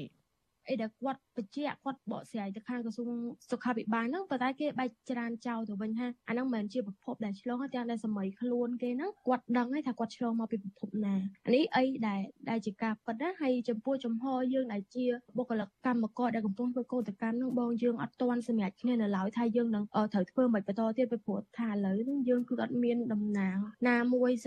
[0.71, 3.09] អីដែលគាត់បញ្ជាក់គាត់បកស្រាយទៅខាងក្រសួង
[3.51, 11.15] សុខាភិបាលហ្នឹងប៉ុន្តែគេបែកច្រានចោលទៅវិញថាអាហ្នឹងមិនមែនជាប្រភពដែលឆ្លងទាំងដែលសម័យខ្លួនគេហ្នឹងគាត់ដឹងហើយថាគាត់ឆ្លងមកពីប្រភពណា
[11.47, 15.05] អានេះអីដែលដែលជាការពិតណាហើយចំពោះចំហយើងដែលជា
[15.37, 23.57] បុគ្គលិកកម្មករដែលកំពុងធ្វើកោតកម្មហ្នឹងបងយើងអត់ទាន់សម្រេចគ្នានៅឡើយថាយើងនឹងត្រូវធ្វើមិនបន្តទៀតពីព្រោះថាឥឡូវហ្នឹងយើងគឺអត់មានតំណាង
[23.89, 24.47] ណាមួយស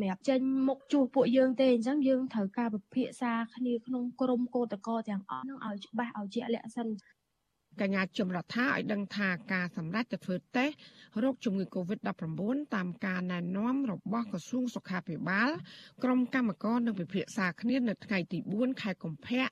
[0.00, 6.88] ម្រាប់ចេញមុខជួសពួកយើងទេអញ្ចឹងយើងត្រូវការពិភាក្សាគ្នាក្នុងក្រុមកោតក្រទាំងអស់ហ្នឹងឲ្យច្បាស់ឲ្យជាក់លាក់សិន
[7.80, 10.74] កញ្ញាជំរដ្ឋាឲ្យដឹងថាការសម្រេចទៅធ្វើតេស្ត
[11.22, 12.42] រោគជំងឺ Covid-19
[12.74, 15.50] តាមការណែនាំរបស់ក្រសួងសុខាភិបាល
[16.02, 19.46] ក្រុមកម្មការនឹងពិភាក្សាគ្នានៅថ្ងៃទី4ខែកុម្ភៈ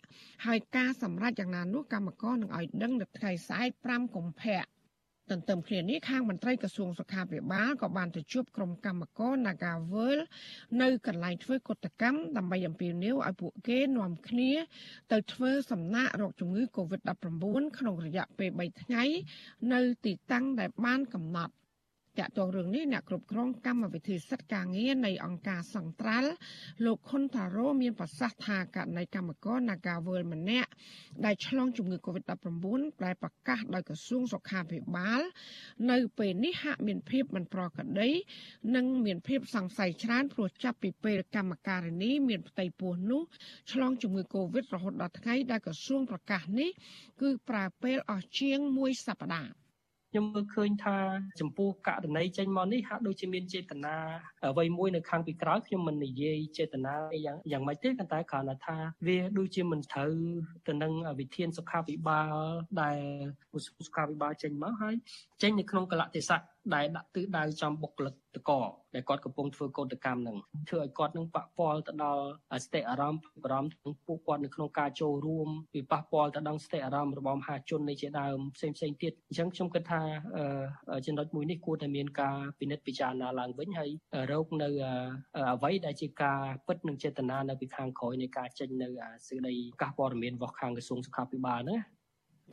[0.46, 4.62] ហើយការសម្រេចយ៉ាងណានោះកម្មការនឹងឲ្យដឹងនៅថ្ងៃស្អែក5កុម្ភៈ
[5.32, 10.18] ទន្ទឹមគ្នានេះខាងមន្ត្រីក្រសួងសុខាភិបាលក៏បានទៅជួបក្រុមកម្មករ Nagavel
[10.80, 14.50] នៅកន្លែងធ្វើកុតកម្មដើម្បីអំពាវនាវឲ្យពួកគេនាំគ្នា
[15.12, 19.04] ទៅធ្វើសំណាក់រោគជំងឺ Covid-19 ក្នុងរយៈពេល3ថ្ងៃ
[19.72, 21.52] នៅទីតាំងដែលបានកំណត់
[22.18, 26.30] តាក់ទងរឿងនេះអ្នកគ្រប់គ្រងកម្មវិធីសិទ្ធិការងារនៃអង្គការសង្ត្រាល់
[26.84, 30.70] លោកខុនថារ៉ូមានប្រសាសន៍ថាករណីកម្មករ Nagawal ម្នាក់
[31.24, 35.20] ដែលឆ្លងជំងឺ Covid-19 ដែលប្រកាសដោយក្រសួងសុខាភិបាល
[35.90, 38.10] នៅពេលនេះហាក់មានភាពមិនប្រក្រតី
[38.74, 43.22] និងមានភាពសង្ស័យច្រើនព្រោះចាប់ពីពេលកម្មការិនីមានផ្ទៃពោះនោះ
[43.72, 46.70] ឆ្លងជំងឺ Covid រហូតដល់ថ្ងៃដែលក្រសួងប្រកាសនេះ
[47.22, 49.61] គឺប្រើពេលអស់ជាង1សប្តាហ៍
[50.14, 50.96] ខ្ញុំមើលឃើញថា
[51.40, 53.96] ចំពោះករណីចេញមកនេះហាក់ដូចជាមានចេតនា
[54.44, 56.94] អ្វីមួយនៅខាងពីក្រោយខ្ញុំមិននិយាយចេតនា
[57.26, 60.12] យ៉ាងយ៉ាងម៉េចទេប៉ុន្តែគ្រាន់តែថាវាដូចជាមិនត្រូវ
[60.66, 62.34] ទៅនឹងវិធានសុខាភិបាល
[62.82, 62.98] ដែល
[63.66, 64.94] សុខាភិបាលចេញមកហើយ
[65.42, 66.42] ចេញនៅក្នុងកលៈទេសៈ
[66.74, 68.50] ដែលដាក់ទិសដៅចំបុគ្គលិកតក
[68.94, 70.36] ដែលគាត់កំពុងធ្វើកោតកម្មនឹង
[70.68, 72.24] ធ្វើឲ្យគាត់នឹងប៉ះពាល់ទៅដល់
[72.64, 80.02] ស្ថិអារម្មណ៍បារម្ភទាំងពួកគាត់នៅក្នុងការចូលរួមពីប៉ះពាល់ទៅដល់ស្ថិអារម្មណ៍របស់មហាជននៃជាដើមផ្សេងផ្សេងទៀតអញ្ចឹងខ្ញុំគិតថា
[81.06, 83.90] ចំណុចមួយនេះគួរតែមានការពិនិត្យពិចារណាឡើងវិញហើយ
[84.30, 84.68] រកនៅ
[85.54, 88.88] អ្វីដែលជាការពិតនិងចេតនានៅពីខាងក្រោយនៃការចេញនៅ
[89.28, 91.80] សេចក្តីប្រកាសព័ត៌មានរបស់ខាងក្រសួងសុខាភិបាលហ្នឹង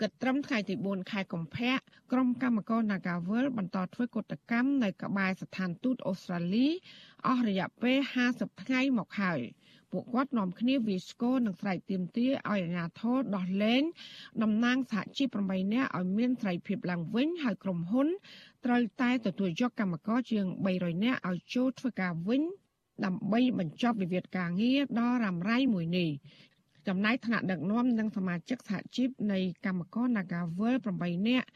[0.02, 1.76] គិតត្រឹមថ្ងៃទី4ខែកុម្ភៈ
[2.12, 6.68] ក្រុមកម្មករ Nagavel បន្តធ្វើកតកម្មនៅក្បែរស្ថានទូតអូស្ត្រាលី
[7.28, 7.98] អស់រយៈពេល
[8.32, 9.40] 50ថ្ងៃមកហើយ
[9.92, 13.84] ពួកគាត់នាំគ្នាវាស្គរនិងស្រែកទាមទារឲ្យអាជ្ញាធរដោះលែង
[14.44, 18.08] តំណាងសហជីព8នាក់ឲ្យមានសេរីភាពឡើងវិញហើយក្រុមហ៊ុន
[18.66, 22.44] ត្រូវតែទទួលយកកម្មករជាង300នាក់ឲ្យចូលធ្វើការវិញ
[23.06, 26.10] ដើម្បីបញ្ចប់វិវាទការងារដ៏រ៉ាំរ៉ៃមួយនេះ
[26.90, 31.48] ចំណែកថ្នាក់ដឹកនាំនិងសមាជិកសហជីពនៃកម្មករ Nagavel 8នាក់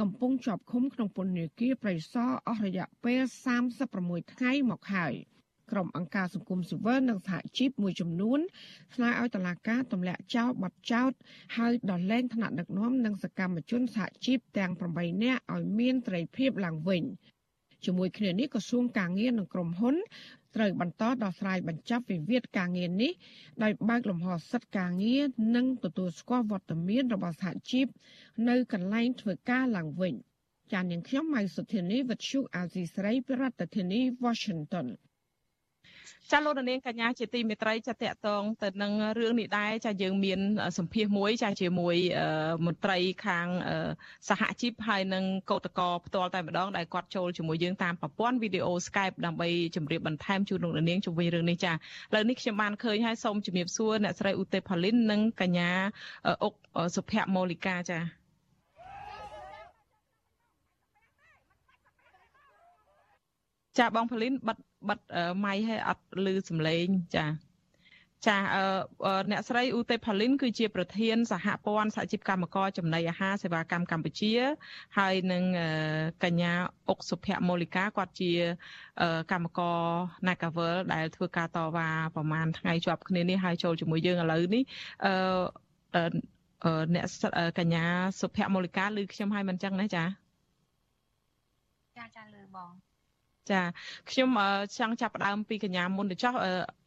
[0.00, 3.20] កំពុងជាប់ឃុំក្នុងពន្ធនាគារប្រៃសណអស់រយៈពេល
[3.76, 5.14] 36ថ្ងៃមកហើយ
[5.70, 8.40] ក្រុមអង្គការសង្គមស៊ីវិលនិងសហជីពមួយចំនួន
[8.94, 11.10] ស្នើឲ្យតុលាការទម្លាក់ចោលបទចោទ
[11.56, 17.04] ហើយដោះលែងថ្នាក់ដឹកនាំនិងសកម្មជនសហជីពទាំង8នាក់ឲ្យមានត្រីភាពឡើងវិញ
[17.84, 19.96] ជាមួយគ្នានេះក្រសួងការងារនិងក្រុមហ៊ុន
[20.56, 23.12] ត្រូវបន្តដោះស្រាយបញ្ចប់វិវាទការងារនេះ
[23.62, 25.22] ដោយបើកលំហសិទ្ធិការងារ
[25.56, 27.86] និងទទួលស្គាល់វត្តមានរបស់សហជីព
[28.48, 30.14] នៅកន្លែងធ្វើការឡើងវិញ
[30.72, 34.86] ចាននាងខ្ញុំម៉ៅសុធានីវិទ្យុអាស៊ីសេរីប្រធានាធិបតី Washington
[36.30, 40.40] ចាលោកនាងកញ្ញាជាទីមេត្រីចាតកតងទៅនឹងរឿងនេះដែរចាយើងមាន
[40.78, 41.96] សម្ភារមួយចាជាមួយ
[42.66, 43.46] មន្ត្រីខាង
[44.28, 51.74] សហជីពហើយនិងកោតកោផ្ទាល់តែម្ដងដែលគាត់ចូលជាមួយយើងតាមប្រព័ន្ធវីដេអូ Skype ដើម្បីជម្រាបបន្ថែមជូនលោកនាងជុំវិញរឿងនេះចាឥ
[52.14, 55.70] ឡូវនេះខ្ញុំបានឃើញហើយសូមជម្រាបសួរអ្នកស្រីឧទេផាលីននិងកញ្ញា
[56.44, 56.54] អុក
[56.94, 58.19] សុភមូលីកាចា
[63.80, 64.98] ចាបងផាលីនបិទបិទ
[65.44, 67.26] ម៉ៃឲ្យអត់ឮសំឡេងចា
[68.26, 68.38] ចា
[69.30, 74.32] អ្នកស្រីឧទេផាលីនគឺជាប្រធានសហព័ន្ធសហជីពកម្មករចំណីអាហារសេវាកម្មកម្ពុជា
[74.98, 75.44] ហើយនឹង
[76.24, 76.52] កញ្ញា
[76.88, 78.32] អុកសុភមូលីកាគាត់ជា
[79.32, 79.80] កម្មករ
[80.26, 84.62] Nagavel ដែលធ្វើការតវ៉ាប្រហែលថ្ងៃជាប់គ្នានេះហើយចូលជាមួយយើងឥឡូវនេះ
[85.04, 87.06] អឺអ្នក
[87.58, 87.84] កញ្ញា
[88.20, 90.04] សុភមូលីកាឮខ្ញុំហើយមិនចឹងណាចា
[91.98, 92.89] ចាចាឮបង
[93.52, 93.62] ចា
[94.10, 94.28] ខ្ញុំ
[94.78, 96.34] ចង់ចាប់ផ្ដើមពីកញ្ញាមុនទៅចោះ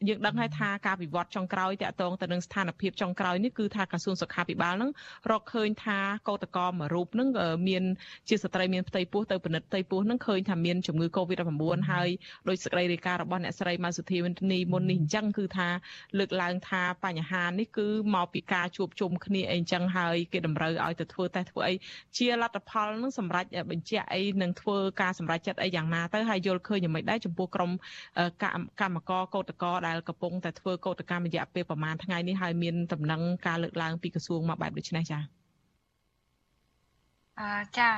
[0.08, 4.90] យើងដឹងហើយថាការវិវត្តចុងក្រោយតាក់ទងទៅនឹងស្ថានភាពចុងក្រោយនេះគឺថាក្រសួងសុខាភិបាលនឹង
[5.30, 5.98] រកឃើញថា
[6.28, 7.28] កោតក្រមួយរូបនឹង
[7.68, 7.84] មាន
[8.28, 12.08] ជាស្ត្រីមានផ្ទៃពោះទៅពិនិត្យផ្ទៃពោះនឹងឃើញថាមានជំងឺ Covid-19 ហើយ
[12.48, 15.68] ដោយសេចក្តីរាយការណ៍របស់អ្នកស្រីម៉ៅសុធីវិននីមុននេះអញ្ចឹងគឺថា
[16.18, 21.74] លើកឡើងថាបញ្ហានេះគឺមកពីការជួបជុំគ្នាអីអញ្ចឹងហើយគេតម្រូវឲ្យទៅធ្វើតេស្តធ្វើអី
[22.18, 27.70] ជាលទ្ធផលនឹងសម្រាប់បញ្ជាក់អីនឹងធ្វើការសម្រេចចិត្តអីយ៉ាងណាទៅហើយយល់ឃើញយ៉ាងម៉េចដែរចំពោះក្រុម
[28.80, 35.22] កម្មករកោតក្រដែលកំពុងតែធ្វើកោតកម្មរយៈពេលប្រហែលថ្ងៃនេះហើយមានដំណឹងការលើកឡើងពីក្រសួងមកបែបដូចនេះចា៎
[37.40, 37.90] អឺចា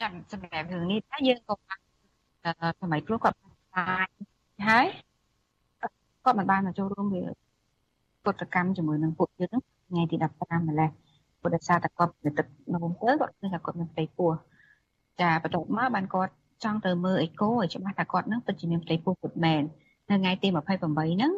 [0.00, 1.54] ចាំសម្រាប់រឿងនេះតែយើងក៏
[2.80, 3.36] សម័យព្រោះគាត់
[3.74, 4.08] បាន
[4.68, 4.86] ហើយ
[6.24, 7.22] គាត់មិនបានមកចូលរួមវា
[8.26, 9.56] កតកម្មជាមួយនឹងពួកយើង
[9.88, 10.88] ថ្ងៃទី15ម្លេះ
[11.42, 14.30] ពុទ្ធសាសនាគាត់ទៅទឹកនោមទៅគាត់ឃើញថាគាត់មានផ្ទៃពោះ
[15.20, 16.32] ចាបន្ទាប់មកបានគាត់
[16.64, 19.62] ចង់ទៅមើលអេកូឲ្យច្បាស់ថាគាត់នឹងពិតជាមានផ្ទៃពោះពិតមែន
[20.10, 21.32] នៅថ្ងៃទី28ហ្នឹង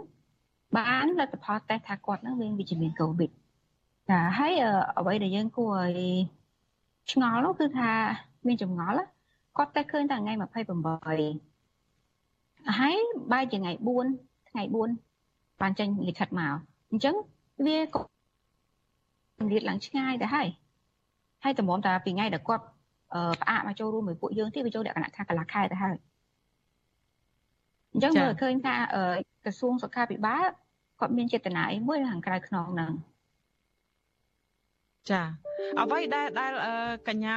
[0.77, 3.31] បានលទ្ធផលតេស្តថាគាត់នឹងមានវិជ្ជមានកូវីដ
[4.09, 4.53] ចាហើយ
[4.99, 7.91] អ្វីដែលយើងគួរឲ្យឆ្ងល់នោះគឺថា
[8.47, 9.05] មានចម្ងល់
[9.57, 10.43] គាត់តេស្តឃើញតែថ្ងៃ28
[12.79, 12.95] ហើយ
[13.33, 13.73] បែរជាថ្ងៃ
[14.11, 14.77] 4ថ្ងៃ4
[15.61, 16.55] បានចេញលិខិតមក
[16.91, 17.15] អញ្ចឹង
[17.67, 18.01] វាក៏
[19.53, 20.49] លាតឡើងឆ្ងាយដែរហើយ
[21.45, 22.65] ហើយតម្រាំតាពីថ្ងៃដែលគាត់
[23.41, 25.97] ផ្អាកមកចូលរួមមួយពួកយើងទៀតវាចូលលក្ខណៈថាកន្លះខែទៅហើយ
[27.93, 28.75] អញ្ចឹងមើលឃើញថា
[29.45, 30.47] ក្រសួងសុខាភិបាល
[31.01, 32.93] គាត់មានចេតនាអីមួយខាងក្រៅខ្នងហ្នឹង
[35.11, 35.23] ចា
[35.81, 36.53] អ្វីដែលដែល
[37.09, 37.37] កញ្ញា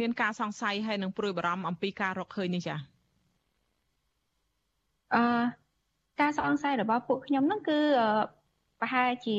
[0.00, 2.76] មានការសង្ស័យហើយនឹងព្រួយបារម្ភអំពីការរកឃើញនេះចា
[5.14, 5.22] អឺ
[6.20, 7.80] ការសង្ស័យរបស់ពួកខ្ញុំហ្នឹងគឺ
[8.80, 9.36] ប្រហែលជា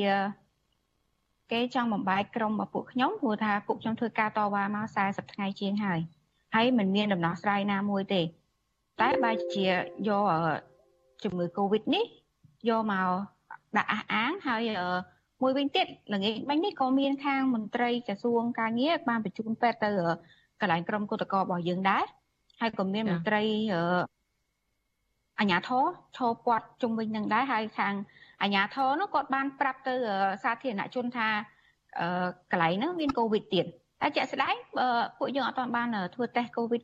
[1.52, 6.00] គេចង់បំបែកក្រុមរបស់ពួកខ្ញុំព្រោះថាពួកខ្ញុំធ្វើការតវ៉ាមក40ថ្ងៃជាងហើយ
[6.54, 8.22] ហើយមិនមានដំណោះស្រាយណាមួយទេ
[9.00, 9.66] តែបែរជា
[10.08, 10.24] យក
[11.24, 12.04] ជំងឺ Covid នេះ
[12.68, 13.08] យកមក
[13.76, 14.62] ដាក់អះអាងហើយ
[15.42, 19.90] មួយវិញទៀតល្ងាចមិញនេះក៏មានខាងមន្ត្រីក្រសួងការងារបានបញ្ជូនពេទ្យទៅ
[20.60, 22.04] កន្លែងក្រុមគុតកោរបស់យើងដែរ
[22.60, 23.42] ហើយក៏មានមន្ត្រី
[25.40, 25.84] អញ្ញាធរ
[26.16, 27.94] ឈរពាត់ជុំវិញនឹងដែរហើយខាង
[28.42, 29.94] អាជ្ញាធរនោះគាត់បានប្រាប់ទៅ
[30.42, 31.28] សាធារណជនថា
[32.50, 33.66] កន្លែងហ្នឹងមានកូវីដទៀត
[34.00, 34.54] តែជាក់ស្ដែង
[35.18, 36.82] ពួកយើងអត់ទាន់បានធ្វើតេស្តកូវីដ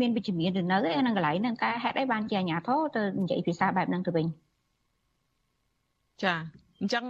[0.00, 4.26] មានវិជ្ជមានឬនៅឯនឹងកន្លែងហ្នឹងការហេតុអីបានជាអាជ្ញាធរទៅនិយាយភាសាបែបហ្នឹងទៅវិញ
[6.22, 6.34] ចា
[6.82, 7.04] អញ្ចឹង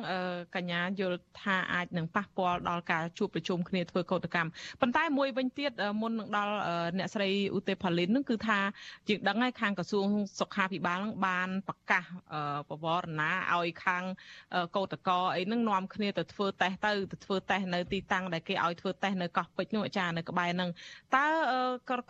[0.56, 4.48] កញ្ញាយល់ថាអាចនឹងប៉ះពាល់ដល់ការជួបប្រជុំគ្នាធ្វើកោតកម្ម
[4.80, 6.54] ប៉ុន្តែមួយវិញទៀតមុននឹងដល់
[6.98, 8.58] អ្នកស្រីឧទេផលីននឹងគឺថា
[9.08, 10.08] យើងដឹងហើយខាងក្រសួង
[10.40, 12.04] សុខាភិបាលនឹងបានប្រកាស
[12.68, 14.02] បវរណាឲ្យខាង
[14.76, 20.70] កោតកអីនឹងនាំគ្នាទៅធ្វើតេស្តទៅទៅធ្វើតេស្តនៅទីតាំងដែលគេឲ្យធ្វើតេស្តនៅកោះពេជ្រនោះអាចារ្យនៅក្បែរនឹង
[21.16, 21.26] តើ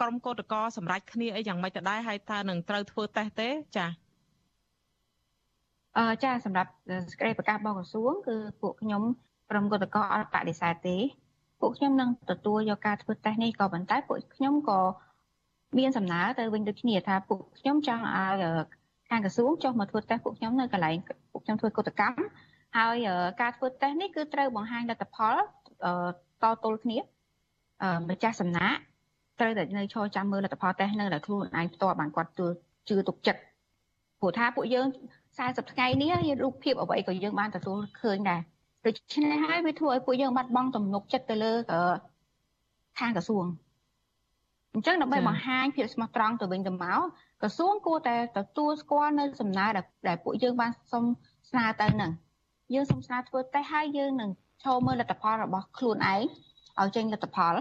[0.00, 4.01] ក្រុមកោតកសម្រាប់គ្នាអីយ៉ាងម៉េចទៅដែរហើយតើនឹងត្រូវធ្វើតេស្តទេចា៎
[5.98, 6.70] អឺចាសម្រាប់
[7.10, 9.02] សេចក្តីប្រកាសរបស់ក្រសួងគឺពួកខ្ញុំ
[9.50, 10.96] ក្រុមគឧតកោអត់បដិសេធទេ
[11.60, 14.80] ពួកខ្ញុំនឹងទទួលយកការធ្វើតេស្តនេះក៏ប៉ុន្តែពួកខ្ញុំក៏
[15.78, 18.66] មានសំណើទៅវិញដូចគ្នាថាពួកខ្ញុំចង់ឲ្យ
[19.10, 20.96] ខាងក្រសួងចុះមកធ្វើតេស្តពួកខ្ញុំនៅកន្លែង
[21.32, 22.18] ពួកខ្ញុំធ្វើកុតកម្ម
[22.76, 23.08] ហើយ
[23.40, 25.36] ការធ្វើតេស្តនេះគឺត្រូវបង្ហាញលទ្ធផល
[26.42, 26.98] តទល់គ្នា
[28.10, 28.78] ម្ចាស់សំណាក់
[29.40, 32.30] ត្រូវតែនៅឈរចាំមើលលទ្ធផលតេស្តនៅតែខ្លួនឯងផ្ទាល់បានគាត់
[32.88, 33.40] ជឿទុកចិត្ត
[34.20, 34.86] ព្រោះថាពួកយើង
[35.38, 38.40] 40ថ្ងៃនេះរូបភាពអ្វីក៏យើងបានទទួលឃើញដែរ
[38.86, 41.52] ដូច្នេះហើយវាធ្វើឲ្យពួកយើងបាត់បង់ទំនុកចិត្តទៅលើ
[42.98, 43.46] ខាងក្រសួង
[44.74, 47.00] អញ្ចឹងដើម្បីបង្ហាញភាពស្មោះត្រង់ទៅវិញទៅមក
[47.42, 49.66] ក្រសួងគួរតែទទួលស្គាល់នៅសំណើ
[50.08, 51.04] ដែលពួកយើងបានសុំ
[51.50, 52.10] ស្នើទៅនឹង
[52.74, 54.30] យើងសុំស្នើធ្វើតេស្តហើយយើងនឹង
[54.64, 56.22] ចូលមើលលទ្ធផលរបស់ខ្លួនឯង
[56.80, 57.54] ឲ្យចេញលទ្ធផល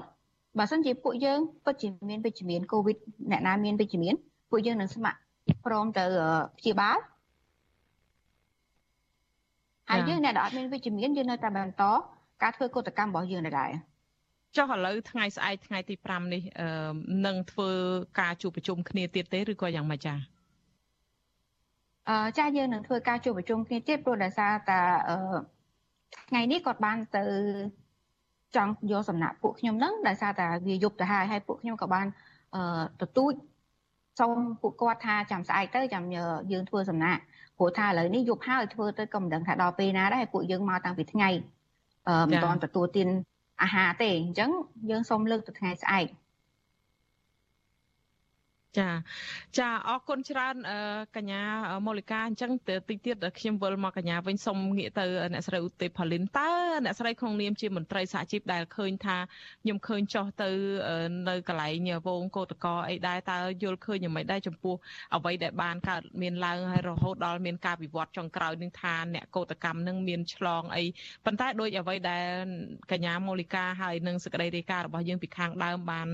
[0.58, 2.98] បើសិនជាពួកយើងពិតជាមានវិជ្ជមានកូវីដ
[3.32, 4.16] អ្នកណាមានវិជ្ជមាន
[4.50, 5.20] ពួកយើងនឹងស្ម័គ្រ
[5.66, 6.04] ព្រមទៅ
[6.58, 6.98] ព្យាបាល
[9.92, 11.84] ហើយយើងអ្នកដែលអត់មានវិជ្ជមានយើងនៅតែបន្ត
[12.42, 13.72] ការធ្វើកតកម្មរបស់យើងដែរ
[14.56, 16.42] ចុះឥឡូវថ្ងៃស្អែកថ្ងៃទី5នេះ
[17.26, 17.70] នឹងធ្វើ
[18.20, 20.18] ការជួបប្រជុំគ្នាទៀតទេឬក៏យ៉ាងម៉េចចា៎
[22.10, 25.18] អឺចាយើងនឹងធ្វើការជួបប្រជុំគ្នាទៀតព្រោះដោយសារតែអឺ
[26.30, 27.24] ថ្ងៃនេះគាត់បានទៅ
[28.56, 32.08] ចង់យកសំណាក់ពួកខ្ញុំហ្នឹងដោយសារតែវាយប់ទៅហើយហើយពួកខ្ញុំក៏បាន
[32.56, 32.62] អឺ
[33.02, 33.34] ទទូច
[34.20, 36.04] សូមពួកគាត់ថាចាំស្អែកទៅចាំ
[36.52, 37.22] យើងធ្វើសំណាក់
[37.58, 41.30] ព្រោះថាឥឡូវនេះយប់ហើយធ្វើទៅក៏មិនដឹងថាដល់ពេលណាដែរពួកយើងមកតាំងពីថ្ងៃ
[42.08, 43.10] អឺមិនទាន់ទទួលទាន
[43.62, 44.50] អាហារទេអញ្ចឹង
[44.90, 46.06] យើងសូមលើកទៅថ្ងៃស្អែក
[48.80, 48.90] ចា
[49.58, 50.56] ចាអរគុណច្រើន
[51.16, 51.42] កញ្ញា
[51.88, 56.52] មូលិកាអញ្ចឹងតិចទៀតខ្ញុំវិលមកកញ្ញាវិញសូមងាកទៅអ្នកស្រីឧទេផាលីនតើ
[56.84, 59.18] អ្នកស្រីក្នុងនាមជាមន្ត្រីសហជីពដែលឃើញថា
[59.64, 60.50] ខ្ញុំឃើញចោះទៅ
[61.30, 64.76] នៅកន្លែងវងកោតកអីដែរតើយល់ឃើញយ៉ាងម៉េចដែរចំពោះ
[65.16, 70.84] អ្វីដែលបានកើតមានឡើងហើយរហូតដល់មានការវិវត្តចុងក្រោយនឹងថាអ្នកកោតកម្មនឹងមានឆ្លងអី
[71.26, 72.26] ប៉ុន្តែដោយអ្វីដែល
[72.92, 76.08] កញ្ញាមូលិកាហើយនឹងសេចក្តីរាយការណ៍របស់យើងពីខាងដើមបាន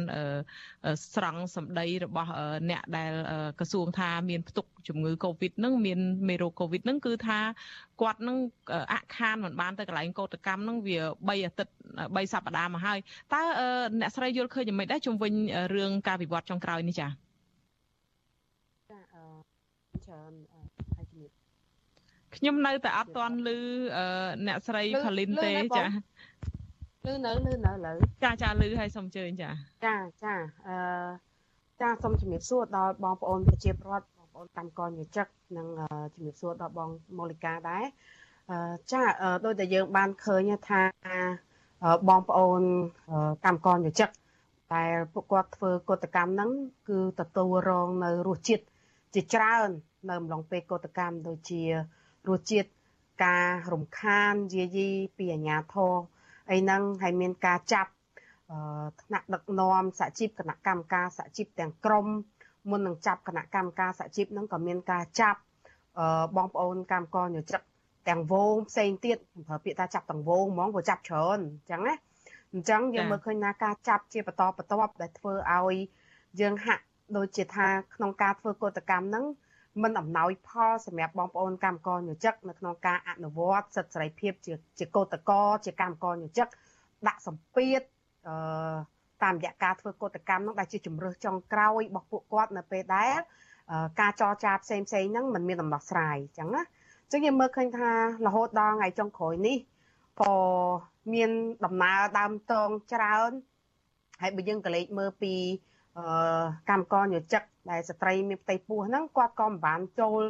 [1.13, 2.31] ស្រង់សម្ដីរបស់
[2.69, 3.11] អ្នកដែល
[3.59, 7.39] ក្រសួងថាមានផ្ទុកជំងឺ Covid ហ្នឹងមានមេរោគ Covid ហ្នឹងគឺថា
[8.01, 8.37] គាត់នឹង
[8.91, 11.73] អខានមិនបានទៅកន្លែងកោតកម្មហ្នឹងវា3អាទិត្យ
[12.15, 12.99] 3សប្តាហ៍មកហើយ
[13.33, 13.41] តើ
[13.99, 15.33] អ្នកស្រីយល់ឃើញយ៉ាងម៉េចដែរជុំវិញ
[15.75, 17.09] រឿងការវិវត្តចុងក្រោយនេះចា៎
[20.05, 20.33] ច្រើន
[20.95, 21.31] ហើយជំរាប
[22.35, 23.49] ខ្ញុំនៅតែអត់ទាន់ឮ
[24.47, 25.85] អ្នកស្រីផលីនទេចា
[27.05, 29.51] ឮនៅឮនៅឥឡូវចាចាឮហើយសូមអញ្ជើញចា
[29.85, 30.35] ចាចា
[30.67, 30.77] អឺ
[31.81, 35.67] ចាសូមជំរាបសួរដល់បងប្អូនប្រជាពលរដ្ឋបងប្អូនកម្មករនិយោជិកនិង
[36.13, 37.83] ជំរាបសួរដល់បងមូលិកាដែរ
[38.91, 39.01] ចា
[39.45, 40.81] ដោយតែយើងបានឃើញថា
[42.09, 42.61] បងប្អូន
[43.45, 44.09] កម្មករនិយោជិក
[44.73, 46.51] តែពួកគាត់ធ្វើកតកម្មហ្នឹង
[46.89, 48.63] គឺទទួលរងនៅរសជាតិ
[49.13, 49.69] ជាច្រើន
[50.07, 51.61] នៅអំឡុងពេលកតកម្មដូចជា
[52.29, 52.69] រសជាតិ
[53.25, 55.93] ការរំខានយាយីពីអាជ្ញាធរ
[56.51, 57.91] អីហ្នឹងហើយមានការចាប់
[59.01, 62.07] ថ្នាក់ដឹកនាំសហជីពគណៈកម្មការសហជីពទាំងក្រម
[62.69, 65.39] មុននឹងចាប់គណៈកម្មការសហជីពហ្នឹងក៏មានការចាប់
[66.37, 67.61] បងប្អូនកម្មករញជិក
[68.09, 71.95] ទាំងវងផ្សេងទៀតប្រើពាក្យថាចាប់ទាំងវងហ្មងព្រោះចាប់ច្រើនអញ្ចឹងណា
[72.53, 75.75] អញ្ចឹងយើងមើលឃើញថាការចាប់ជាបន្តបន្ទាប់ដែលធ្វើឲ្យ
[76.41, 76.83] យើងហាក់
[77.17, 79.25] ដូចជាថាក្នុងការធ្វើកតកម្មហ្នឹង
[79.83, 85.31] មិនអំណោយផលសម្រាប់បងប្អូនកម្មករញជិកនៅក្នុងការអនុវត្តសិទ្ធិសេរីភាពជាជាកតក
[85.65, 86.47] ជាកម្មករញជិក
[87.07, 87.81] ដាក់សម្ពាធ
[88.27, 88.37] អឺ
[89.23, 93.13] តាមរយៈការធ្វើកតកម្មនោះដែលជាជំរើសចុងក្រោយរបស់ពួកគាត់នៅពេលដែល
[93.99, 96.63] ការចរចាផ្សេងផ្សេងហ្នឹងมันមានដំណោះស្រាយអញ្ចឹងណា
[97.03, 97.91] អញ្ចឹងយើងមើលឃើញថា
[98.25, 99.57] រហូតដល់ថ្ងៃចុងក្រោយនេះ
[100.21, 100.35] ក៏
[101.13, 101.29] មាន
[101.65, 103.31] ដំណើរដើមតងច្រើន
[104.21, 105.33] ហើយបើយើងក៏លេចមើលពី
[105.97, 110.21] អឺកម្មករយោជិកដែលស្ត្រីមានផ្ទៃពោះហ្នឹងគាត់ក៏មិនបានចូល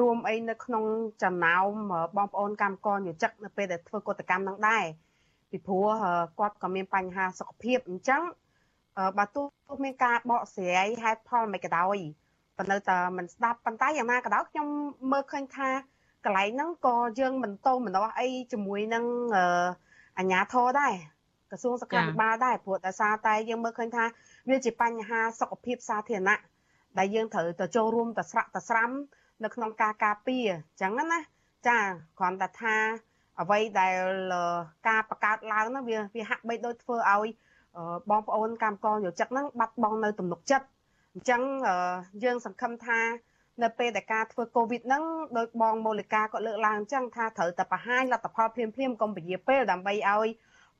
[0.00, 0.84] រួមអីនៅក្នុង
[1.22, 1.70] ចំណោម
[2.16, 4.84] បងប្អូនកម្មករយោជិកនៅពេលដែលធ្វើកតកម្មហ្នឹងដែរ
[5.52, 5.86] ពីព្រោះ
[6.38, 8.22] គាត់ក៏មានបញ្ហាសុខភាពអញ្ចឹង
[9.18, 9.46] បើទោះ
[9.84, 11.98] មានការបកស្រាយហេតុផលមិនក៏ដោយ
[12.56, 14.68] ប៉ុន្តែតែមិនស្ដាប់ប៉ុន្តែយ៉ាងណាក៏ដោយខ្ញុំ
[15.12, 15.68] មើលឃើញថា
[16.24, 19.04] កន្លែងហ្នឹងក៏យើងមិនតោមនោះអីជាមួយនឹង
[20.18, 20.94] អាជ្ញាធរដែរ
[21.50, 24.04] ក្រសួងសុខាភិបាលដែរព្រោះតែសារតែយើងមើលឃើញថា
[24.48, 26.40] វាជាបញ្ហាសុខភាពសាធារណៈ
[26.98, 28.90] ដែលយើងត្រូវទៅចូលរួមទៅស្រាក់ទៅស្រាំ
[29.44, 31.20] នៅក្នុងការការពារអញ្ចឹងណា
[31.68, 31.78] ចា
[32.18, 32.76] គ្រាន់តែថា
[33.40, 33.98] អ្វីដែល
[34.88, 37.28] ការបង្កើតឡើងហ្នឹងវាវាហាក់បីដូចធ្វើឲ្យ
[38.10, 40.66] បងប្អូនកម្មករយោជិកហ្នឹងបាត់បង់នៅទំនុកចិត្ត
[41.14, 41.42] អញ្ចឹង
[42.24, 43.00] យើងសង្ឃឹមថា
[43.62, 45.02] នៅពេលដែលការធ្វើកូវីដហ្នឹង
[45.36, 50.28] ដោយបងមូលិកាក៏លើកឡើងអញ្ចឹងថាត្រូវតែបង្ហាញលទ្ធផលភ្លាមភ្លាមកុំពជាពេលដើម្បីឲ្យ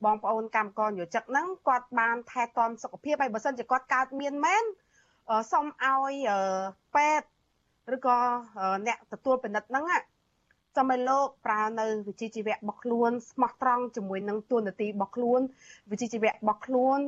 [0.05, 4.65] បងប្អូនកម្មករយោជិកហ្នឹងគាត់បានថែទាំសុខភាពហើយបើសិនជាគាត់កើតមានមែន
[5.53, 6.13] សូមឲ្យ
[6.95, 7.27] ពេទ្យ
[7.95, 8.19] ឬក៏
[8.87, 9.85] អ្នកទទួលពិនិត្យហ្នឹង
[10.77, 15.41] សូមឲ្យលោកប្រើនៅវិជ្ជាជីវៈរបស់ខ្លួនស្មោះត្រង់ជាមួយនឹងទួនាទីរបស់ខ្លួន
[15.91, 16.99] វិជ្ជាជីវៈរបស់ខ្លួន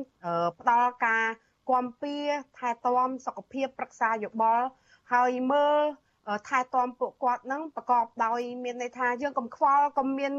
[0.59, 1.25] ផ្ដល់ការ
[1.69, 2.15] គាំពៀ
[2.57, 4.65] ថែទាំសុខភាពប្រឹក្សាយោបល់
[5.13, 5.77] ហើយមើល
[6.47, 10.31] ថែទាំពួកគាត់នឹងប្រកបដោយមានន័យថាយើងកុំខ្វល់កុំមាន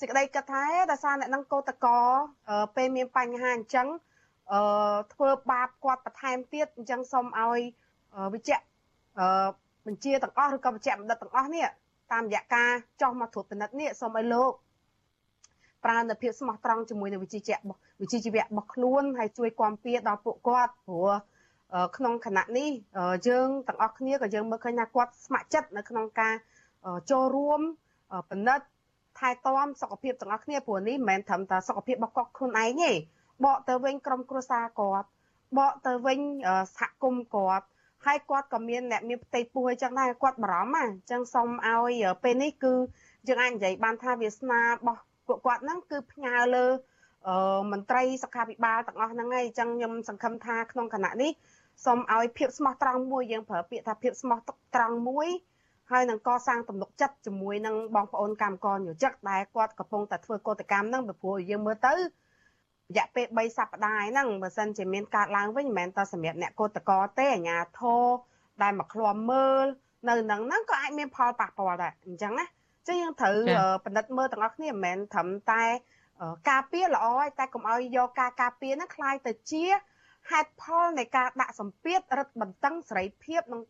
[0.00, 1.86] សេចក្តីគិតថាដោយសារអ្នកនឹងកោតក
[2.76, 3.88] ពេលមានបញ្ហាអញ្ចឹង
[4.52, 7.60] អឺធ្វើបាបគាត់បន្ថែមទៀតអញ្ចឹងសូមឲ្យ
[8.34, 8.50] វិជ្ជ
[9.18, 9.26] អឺ
[9.86, 11.66] បញ្ជាទាំងអស់ឬក៏វិជ្ជបណ្ឌិតទាំងអស់នេះ
[12.12, 12.70] តាមរយៈការ
[13.02, 14.52] ចោះមកត្រួតពិនិត្យនេះសូមឲ្យលោក
[15.84, 21.10] ប្រើនៅភាពស្មោះត្រង់ជាមួយនឹងវិជ្ជាជីវៈវិជ្ជាជីវៈរបស់ខ្លួនហើយជួយគាំពៀដល់ពួកគាត់ព្រោះ
[21.96, 22.70] ក្នុងគណៈនេះ
[23.28, 26.34] យើងទាំងអស់គ្នាក៏យើងមើលឃើញថាគាត់ស្ម័គ្រចិត្តនៅក្នុងការ
[27.10, 27.60] ចូលរួម
[28.30, 28.66] ពិនិត្យ
[29.18, 32.92] ថែទាំសុខភាពទាំងអស់គ្នាព្រោះនេះមិនមែនត្រឹមតែសុខភាពរបស់គាត់ខ្លួនឯងទេ
[33.44, 35.08] បកទៅវិញក្រុមគ្រួសារគាត់
[35.58, 36.20] បកទៅវិញ
[36.78, 37.66] សហគមន៍គាត់
[38.04, 42.74] ហើយគាត់ក៏មានអ្នកមានផ្ទៃពោះអញ្ចឹងដែរគាត់បារម្ភអញ្ចឹងសូមឲ្យពេលនេះគឺ
[43.28, 46.66] យើងអាចនិយាយបានថាវាសនារបស់ពួកគាត់ហ្នឹងគឺផ្ញើលើ
[47.28, 51.32] អឺមន្ត្រីសុខាភិបាលទាំងអស់ហ្នឹងហើយអញ្ចឹងខ្ញុំសង្ឃឹមថាក្នុងគណៈនេះ
[51.84, 54.38] សូមឲ្យភាពស្មោះត្រង់មួយយើងប្រើពាក្យថាភាពស្មោះ
[54.74, 55.28] ត្រង់មួយ
[55.90, 61.94] ហើយនឹងកសាងទំនុកចិត្តជាមួយនឹងបងប្អូនកម្មករយោជិកដែលគាត់កំពុងតែធ្វើកតកម្មហ្នឹងពីព្រោះយើងមើលទៅ
[62.91, 68.03] រយៈពេល3សប្តាហ៍ហ្នឹងបើសិនជាមានការឡើងវិញមិនមែនតែសម្រាប់អ្នកកតកទេអាញាធរ
[68.63, 69.65] ដែលមកឃ្លាំមើល
[70.09, 72.45] នៅនឹងហ្នឹងក៏អាចមានផលប៉ះពាល់ដែរអញ្ចឹងណា
[72.87, 73.35] ចឹងយើងត្រូវ
[73.85, 75.63] ពិនិត្យមើលទាំងអស់គ្នាមិនមែនត្រឹមតែ
[76.49, 79.65] ការពារល្អហើយតែកុំឲ្យយកការការពារហ្នឹងคล้ายទៅជា
[80.31, 83.61] ហេតុផលនៃការដាក់សម្ពាធរឹតបន្តឹងសេរីភាពក្នុង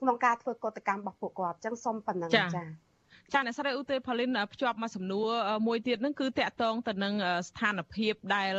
[0.00, 2.66] ក្នុងការធ្វើកតកម្មរបស់ពួកគាត់អញ្ចឹងសូមប៉ុណ្ណឹងចា៎
[3.31, 5.29] ចាអ្នកស្រីឧទេផលីនភ្ជាប់មកសំណួរ
[5.67, 7.13] មួយទៀតហ្នឹងគឺតកតងទៅនឹង
[7.47, 8.53] ស្ថានភាពដែល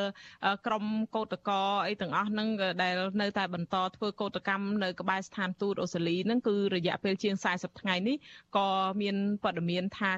[0.67, 0.85] ក្រម
[1.17, 2.49] កោតកោអីទាំងអស់ហ្នឹង
[2.83, 8.17] ដែលនៅតែបន្តធ្វើកោតកម្មនៅក្បែរស្ថានទូតអូស្ត្រាលីហ្នឹងគឺរយៈពេលជាង40ថ្ងៃនេះ
[8.57, 8.69] ក៏
[9.01, 10.13] មានព័ត៌មានថា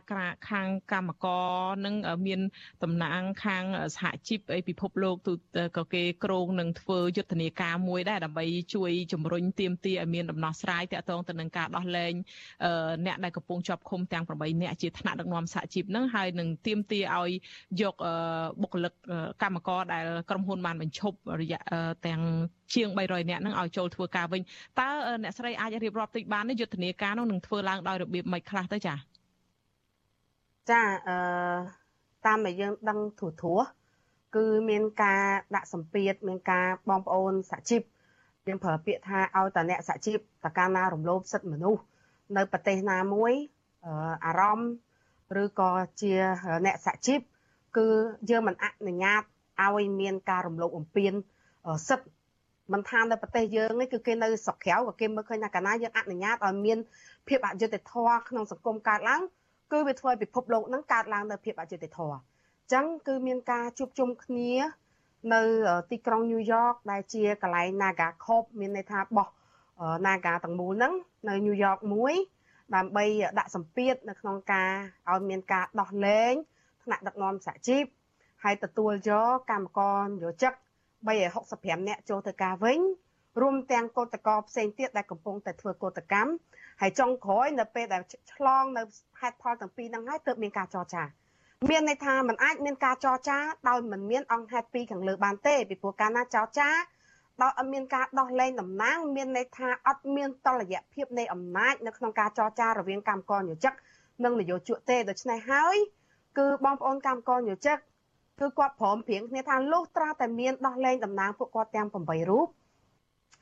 [0.51, 1.49] ខាងកម្មករ
[1.87, 1.95] នឹង
[2.27, 2.41] មាន
[2.83, 3.65] តំណាងខាង
[3.97, 5.33] សហជីពអីពិភពលោកទូ
[5.77, 8.45] ក៏គេក្រងនឹងធ្វើយុទ្ធនាការមួយដែរដើម្បី
[8.75, 12.13] ជួយជំរុញទាមទារឲ្យមានដំណោះស្រាយតកតងទៅនឹងការដោះលែង
[13.07, 17.31] អ្នកដែលកំពុងជាប់ឃុំទាំង18នាក់ជាថ្នាក់ដឹកនាំសហជីពហ្នឹងហើយនឹងទៀមទាឲ្យ
[17.83, 17.95] យក
[18.63, 18.93] បុគ្គលិក
[19.43, 21.59] កម្មករដែលក្រុមហ៊ុនបានបញ្ឈប់រយៈ
[22.07, 22.21] ទាំង
[22.75, 24.43] ជាង300នាក់ហ្នឹងឲ្យចូលធ្វើការវិញ
[24.79, 24.89] តើ
[25.23, 28.97] អ្នកស្រីអាចរៀបរាប់តិចបានយុទ្ធនាការនោះនឹងធ្វើឡើងដោយរបៀបម៉េចខ្លះទៅចា៎
[30.71, 31.17] ចាអឺ
[32.27, 33.55] តាមដែលយើងដឹងធូរធួ
[34.37, 35.25] គឺមានការ
[35.55, 37.83] ដាក់សម្ពាធមានការបងប្អូនសហជីព
[38.47, 41.83] យើងប្រើពាក្យថាឲ្យតអ្នកសហជីពតកាលណារំលោភសិទ្ធិមនុស្ស
[42.37, 43.33] នៅប្រទេសណាមួយ
[44.25, 44.71] អារម្មណ៍
[45.43, 45.71] ឬក៏
[46.01, 46.13] ជា
[46.67, 47.21] អ្នកសហជីព
[47.77, 47.87] គឺ
[48.31, 49.23] យើងមិនអនុញ្ញាត
[49.63, 51.13] ឲ្យមានការរំលោភបំពាន
[51.89, 52.09] សិទ្ធិ
[52.73, 56.79] មិនថានៅប្រទេសយើងនេះគឺគេនៅស្រុកក្រៅក៏គេមើលឃើញថាកាលណាយើងអនុញ្ញាតឲ្យមាន
[57.29, 59.23] ភាពអយុត្តិធម៌ក្នុងសង្គមកើតឡើង
[59.73, 64.53] គឺវាធ្វើឲ្យពិភពលោកហ្នឹងកើតឡើងនៅភាពអយុត្តិធម៌អញ្ចឹងគឺមានការជួបជុំគ្នា
[65.35, 65.43] នៅ
[65.91, 69.29] ទីក្រុងញូវយ៉កដែលជាកន្លែង Naga Cop មានន័យថាបោះ
[70.07, 70.93] Naga ទាំងមូលហ្នឹង
[71.29, 72.15] នៅញូវយ៉កមួយ
[72.75, 73.05] ដើម្បី
[73.39, 74.73] ដាក់សម្ពាធនៅក្នុងការ
[75.11, 76.33] ឲ្យមានការដោះលែង
[76.85, 77.85] ថ្នាក់ដឹកនាំសហជីព
[78.45, 80.53] ហើយទទួលយកកម្មករនយោជិក
[81.21, 82.81] 365នាក់ចូលទៅការវិញ
[83.41, 86.31] រួមទាំងកោតក្រផ្សេងទៀតដែលកំពុងតែធ្វើកោតកម្ម
[86.81, 88.03] ហើយចុងក្រោយនៅពេលដែល
[88.33, 88.83] ឆ្លងនៅ
[89.21, 91.03] ហេតុផលទាំងពីរហ្នឹងហើយទើបមានការចរចា
[91.71, 93.39] មានន័យថាมันអាចមានការចរចា
[93.69, 96.69] ដោយមិនមានអង្គហេតុពីរខាងលើបានទេពីព្រោះកាលណាចរចា
[97.43, 103.73] ដោយអត់មានការដោះលែងតំណាងមានន័យថាអត់មានតលយៈភាពនៃអំណាចនៅក្នុងការចរចារវាងកម្មករយោជិក
[104.25, 105.77] និងនយោជកទេដូច្នេះហើយ
[106.39, 107.79] គឺបងប្អូនកម្មករយោជិក
[108.41, 112.49] គឺគាត់ព្រមព្រៀងគ្នាថាលុះត្រាតែមានដោះលែងតំណាងពួកគាត់ទាំង8រូប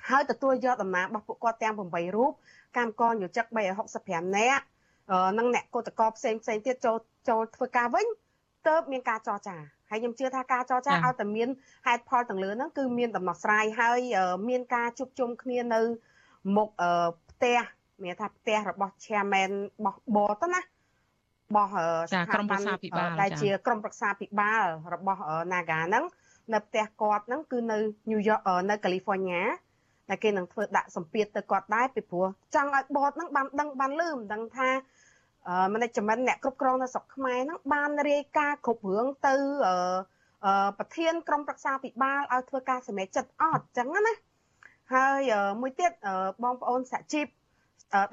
[0.08, 2.32] ហើយទទួលយកតំណាងរបស់ពួកគាត់ទាំង8រូប
[2.76, 3.44] កម្មករយោជិក
[3.92, 4.64] 365នាក់
[5.38, 6.96] និងអ្នកកោតក្រផ្សេងផ្សេងទៀតចូល
[7.28, 8.06] ចូលធ្វើការវិញ
[8.66, 9.56] ទៅមានការចរចា
[9.90, 11.48] ហើយខ្ញុំជឿថាការចរចាឲ្យតែមាន
[11.86, 13.98] ហេតុផលទាំងលើហ្នឹងគឺមានដំណោះស្រាយហើយ
[14.48, 15.80] មានការជួបជុំគ្នានៅ
[16.56, 16.68] មុខ
[17.30, 17.60] ផ្ទះ
[18.02, 20.64] មានថាផ្ទះរបស់ chairman របស់បតណារ
[21.54, 21.70] បស់
[22.10, 22.60] ស្ថាប័ន
[23.20, 24.64] ដែលជាក្រុមប្រឹក្សាពិបាល
[24.94, 25.20] របស់
[25.52, 26.04] Naga ហ្នឹង
[26.52, 27.78] នៅផ្ទះគាត់ហ្នឹងគឺនៅ
[28.10, 29.42] New York នៅ California
[30.08, 34.68] តែគេនឹងធ្វើដាក់សម្ពាធទៅគាត់ដែរពីព្រោះចង់ឲ្យបតហ្នឹងបានដឹងបានលឺមិនដឹងថា
[35.72, 39.34] management អ្នកគ្រប់គ្រងនៅស្រុកខ្មែរហ្នឹងបានរាយការណ៍គ្រប់រឿងទៅ
[40.78, 44.14] ប្រធានក្រុមប្រឹក្សាពិបាលឲ្យធ្វើការសម្រេចចិត្តអត់អញ្ចឹងណា
[44.94, 45.20] ហើយ
[45.60, 45.92] មួយទៀត
[46.42, 47.26] បងប្អូនសហជីព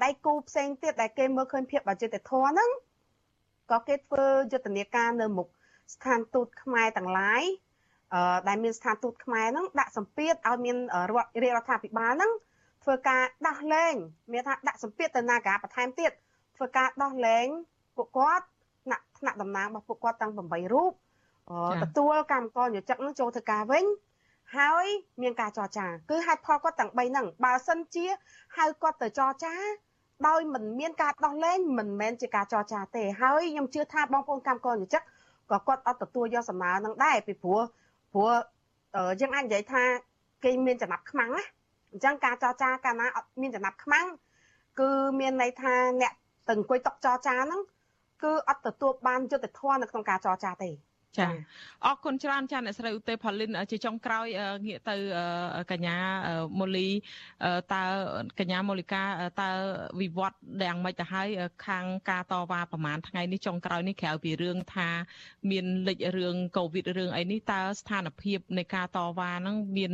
[0.04, 2.70] ដៃគូផ្សេងទៀតដែលគេមើលឃើញភាពអយុត្តិធម៌ហ្នឹង
[3.70, 5.48] ក៏គេធ្វើយុទ្ធនាការនៅមុខ
[5.94, 7.42] ស្ថានទូតខ្មែរទាំងឡាយ
[8.14, 10.76] អឺដែលមានស្ថានទូតខ្មែរហ្នឹងដាក់សម្ពាធឲ្យមាន
[11.10, 12.32] រដ្ឋរាជរដ្ឋាភិបាលហ្នឹង
[12.84, 13.94] ធ្វើការដោះលែង
[14.32, 16.12] មានថាដាក់សម្ពាធទៅនាការបន្ថែមទៀត
[16.62, 17.46] ធ្វើការដោះលែង
[17.96, 18.46] ពួកគាត់
[18.84, 20.92] ថ្នាក់ថ្នាក់តំណាងរបស់ពួកគាត់ទាំង8រូប
[21.84, 23.84] ទទួលកម្មករយោជិកនឹងចូលធ្វើការវិញ
[24.56, 24.86] ហើយ
[25.22, 28.06] មានការចរចាគឺហេតុផលគាត់ទាំង3ហ្នឹងបើសិនជា
[28.56, 29.54] ហៅគាត់ទៅចរចា
[30.28, 35.02] ដោយមិនមានការដោះលែងមិនមែនជាការចរចាទេហើយខ្ញុំជឿថាបងប្អូនកម្មករយោជិក
[35.50, 37.60] ក៏គាត់អត់ទទួលយកសំណើនឹងដែរពីព្រោះ
[38.12, 38.32] ព្រោះ
[39.20, 39.82] យើងអាចនិយាយថា
[40.44, 41.44] គេមានចំណាប់ខ្មាំងណា
[41.92, 44.06] អញ្ចឹងការចរចាកាលណាអត់មានចំណាប់ខ្មាំង
[44.80, 44.90] គឺ
[45.20, 46.12] មានន័យថាអ្នក
[46.46, 47.60] ទៅអង្គុយតុចរចាហ្នឹង
[48.22, 50.70] គឺអត់ទទួលបានយុត្តិធម៌នៅក្នុងការចរចាទេ
[51.18, 51.26] ចា
[51.84, 54.26] អរគុណច្រើនចាអ្នកស្រីឧទេផលីនជាចុងក្រោយ
[54.66, 54.96] ងាកទៅ
[55.70, 55.96] កញ្ញា
[56.58, 56.88] ម៉ូលី
[57.72, 57.82] តើ
[58.38, 59.02] កញ្ញាម៉ូលីកា
[59.42, 59.50] តើ
[60.00, 61.28] វិវត្តយ៉ាងម៉េចទៅហើយ
[61.66, 64.88] ខាងការតវ៉ាប្រហែលថ្ងៃនេះចុងក្រោយនេះក្រៅពីរឿងថា
[65.50, 69.92] មានលេចរឿងកូវីដរឿងអីនេះតើស្ថានភាពនៃការតវ៉ាហ្នឹងមាន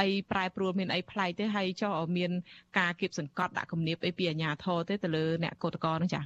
[0.00, 2.30] អីប្រែប្រួលមានអីប្លែកទេហើយចុះមាន
[2.78, 6.22] ការគៀបសង្កត់ដាក់គំនាបអីពីអាជ្ញាធរទេទៅលើអ្នកកោតក្រហ្នឹងចា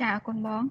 [0.00, 0.62] ចាអរគុណបង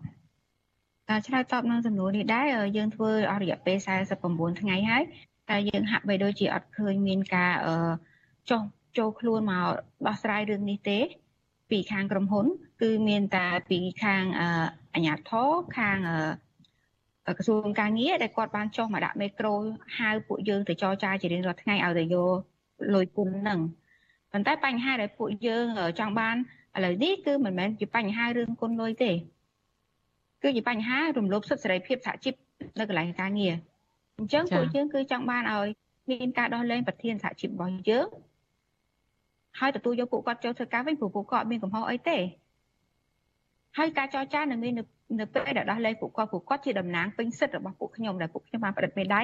[1.26, 2.46] ឆ្លើយតបនឹងសំណួរនេះដែរ
[2.78, 3.78] យើងធ្វើអស់រយៈពេល
[4.20, 5.04] 49ថ្ងៃហើយ
[5.50, 7.54] តែយើងហាក់បីដូចជាអត់ឃើញមានការ
[8.50, 8.62] ចុះ
[8.98, 9.66] ចូលខ្លួនមក
[10.08, 11.00] ដោះស្រាយរឿងនេះទេ
[11.72, 12.46] ពីខាងក្រុមហ៊ុន
[12.82, 14.24] គឺមានតែពីខាង
[14.94, 15.98] អាជ្ញាធរខាង
[17.38, 19.56] ក្រសួងការងារដែលគាត់បានចុះមកដាក់មេក្រូ
[19.98, 22.38] ហៅពួកយើងទៅចរចាជារៀងរាល់ថ្ងៃឲ្យទៅយក
[22.94, 23.60] លុយគុណហ្នឹង
[24.32, 25.66] ប៉ុន្តែបញ្ហាដែលពួកយើង
[26.00, 26.36] ចង់បាន
[26.76, 29.12] ឥឡូវនេះគឺមិនមែនជាបញ្ហារឿងគុណលុយទេ
[30.44, 32.34] គឺជាបញ្ហារំលោភសិទ្ធិសេរីភាពសហជីព
[32.80, 33.54] នៅកន្លែងការងារ
[34.18, 35.68] អញ្ចឹងពួកយើងគឺចង់បានឲ្យ
[36.10, 38.08] មានការដោះលែងប្រធានសហជីពរបស់យើង
[39.60, 42.18] ហើយទទួលយកពួកគាត់ចូលធ្វើការវិញព្រោះពួកគាត់មានកំហុសអីទេ
[43.78, 44.74] ហើយការចរចានឹងមាន
[45.20, 49.24] នៅពេលដែលដោះលែងពួកគាត់ពួកគាត់ជាតំណាងពេញសិទ្ធិរបស់ពួកខ្ញុំដែលពួកខ្ញុំបានផ្តិតមេដៃ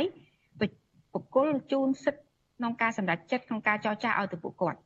[1.14, 2.24] បកគលជូនសិទ្ធិ
[2.58, 4.80] ក្នុងការសម្រេចចិត្តក្នុងការចរចាឲ្យទៅពួកគាត់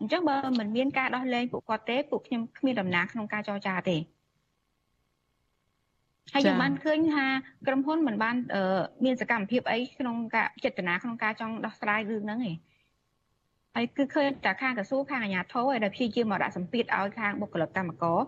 [0.00, 3.96] អញ្ចឹងបើមិនមានការដោះលែងពួកគាត់ទេពួកខ្ញុំគ្មានតំណាងក្នុងការចរចាទេ
[6.34, 7.26] ហើយយើងបានឃើញថា
[7.66, 8.36] ក្រុមហ៊ុនមិនបាន
[9.04, 12.52] មានសកម្មភាពអីក្នុងការចេតនាក្នុងការចង់ដោះស្រាយរឿងហ្នឹងទេ
[13.74, 18.20] ហើយគឺឃើញតែខាងក្រសួងខាងអាជ្ញាធរឲ្យដែលព្យាយាមមកដាក់សម្ពាធឲ្យខាងបុគ្គលិកកម្មករ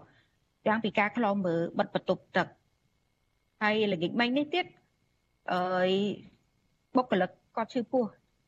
[0.66, 2.46] ទាំងពីការខ្លំមើលបិទបន្ទប់ទឹក
[3.62, 4.64] ហើយល្ងាចមិញនេះទៀត
[5.52, 5.90] អើយ
[6.96, 8.04] បុគ្គលិកគាត់ឈឺពោះ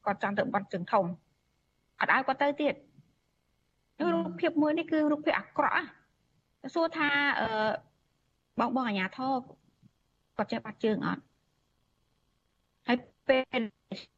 [0.07, 1.05] គាត់ចង់ទៅបាត់ជើងធំ
[2.01, 2.75] អត់ឲ្យគាត់ទៅទៀត
[4.13, 5.85] រូបភាពមួយនេះគឺរូបភាពអាក្រក់ណា
[6.75, 7.09] សួរថា
[7.41, 7.49] អឺ
[8.61, 9.33] បងបងអាញាធរ
[10.37, 11.23] គាត់ចេះបាត់ជើងអត់
[12.87, 12.99] ហើយ
[13.29, 13.63] ពេល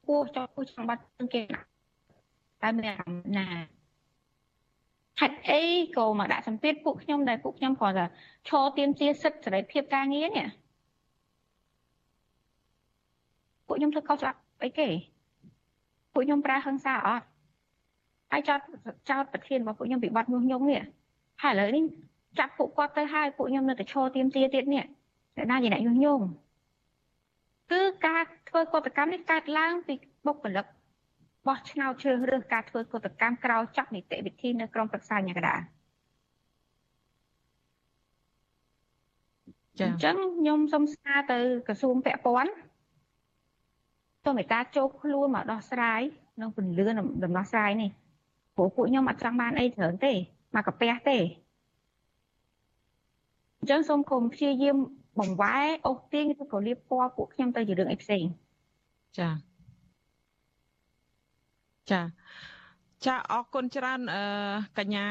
[0.07, 1.43] ពោះចោលពោះចង់បាត់ជើងគេ
[2.63, 3.47] តែមានអារម្មណ៍ណា
[5.21, 5.61] ហេតុអី
[5.97, 8.07] ក៏មកដាក់សម្ពាធពួកខ្ញុំដែលពួកខ្ញុំគ្រាន់តែ
[8.49, 10.49] ឈរទៀមជាសិទ្ធិសេរីភាពការងារនេះ
[13.67, 14.89] ពួកខ្ញុំធ្វើខុសច្បាប់អីគេ
[16.13, 17.27] ពួកខ្ញុំប្រើហិង្សាអត់
[18.33, 18.61] ហើយចោត
[19.11, 20.83] ចោតប្រធានរបស់ពួកខ្ញុំពីបាត់ញុះញង់នេះ
[21.43, 21.85] ហើយឥឡូវនេះ
[22.39, 24.85] ចាប់ពួកគាត់ទៅហើយពួកខ្ញុំនៅតែឈរទៀមទាទៀតនេះ
[25.37, 26.25] តែណាជាអ្នកញុះញង់
[27.73, 29.95] គឺការធ្វើកតកម្មនេះកើតឡើងពី
[30.27, 30.67] បុគ្គលិក
[31.47, 42.53] បោះឆ្នោតជ្រើសរើសការធ្វើកតកម្មក្រៅចាប់នីតិវិធីនៅក្រមប្រឹក្សាញកដាចាអញ្ចឹងខ្ញុំសូមស្នើទៅក្រសួងពាក់ព័ន្ធ
[44.25, 46.03] សូមមេត្តាចូលខ្លួនមកដោះស្រាយ
[46.41, 46.93] និងពន្លឿន
[47.25, 47.91] ដំណោះស្រាយនេះ
[48.57, 50.13] ព្រោះពួកខ្ញុំអត់ចង់បានអីច្រើនទេ
[50.57, 51.19] មកកាពះទេ
[53.65, 54.77] អញ្ចឹងសូមគុំព្យាយាម
[55.21, 58.25] បង្វែរអូសទាញឬក៏លៀបពណ៌ពួកខ្ញុំទៅជារឿងអីផ្សេង
[59.19, 59.29] ចា
[61.91, 62.03] ចា
[63.07, 64.23] ចាអរគុណច្រើនអឺ
[64.79, 65.07] កញ្ញា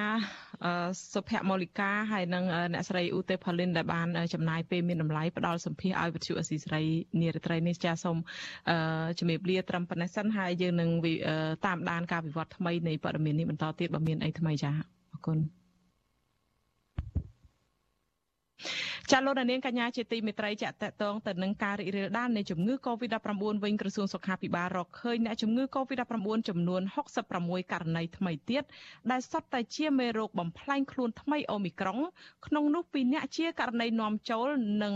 [1.13, 2.43] សុភមលិកាហើយនិង
[2.73, 6.83] អ្នកស្រីឧទេផលីនដែលបានចំណាយពេលមានតម្លៃផ្ដល់សម្ភារឲ្យវិទ្យុអស៊ីសេរី
[7.21, 8.17] នារីត្រីនេះចាសូម
[9.19, 10.89] ជំរាបលាត្រឹមប៉ុណ្ណេះសិនហើយយើងនឹង
[11.65, 14.71] តាមដានការវិវត្តថ្មីនៃព័ត៌មាននេះបន្តទៀតបើមានអីថ្មីចា
[15.13, 15.62] អរគុណ
[19.11, 26.81] ចាលោកនាងកញ្ញាជាទីមេត្រីចាក់តតងទៅនឹងការរីករាលដាលនៃជំងឺ Covid-19 វិញក្រសួងសុខាភិបាលរកឃើញអ្នកជំងឺ Covid-19 ចំនួន
[27.27, 28.63] 66ករណីថ្មីទៀត
[29.11, 31.99] ដែលសុទ្ធតែជាមេរោគបំផ្លាញខ្លួនថ្មីអូមីក្រុង
[32.47, 34.47] ក្នុងនោះ2អ្នកជាករណីនាំចូល
[34.83, 34.95] និង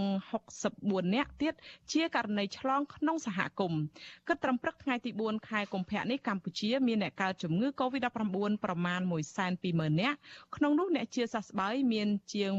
[0.55, 1.53] 64អ្នកទៀត
[1.93, 3.81] ជាករណីឆ្លងក្នុងសហគមន៍
[4.27, 9.01] គិតត្រឹមព្រឹកថ្ងៃទី4ខែកុម្ភៈនេះកម្ពុជាមានអ្នកកើតជំងឺ Covid-19 ប្រមាណ
[9.51, 10.17] 120,000នាក់
[10.55, 12.51] ក្នុងនោះអ្នកជាសះស្បើយមានជាង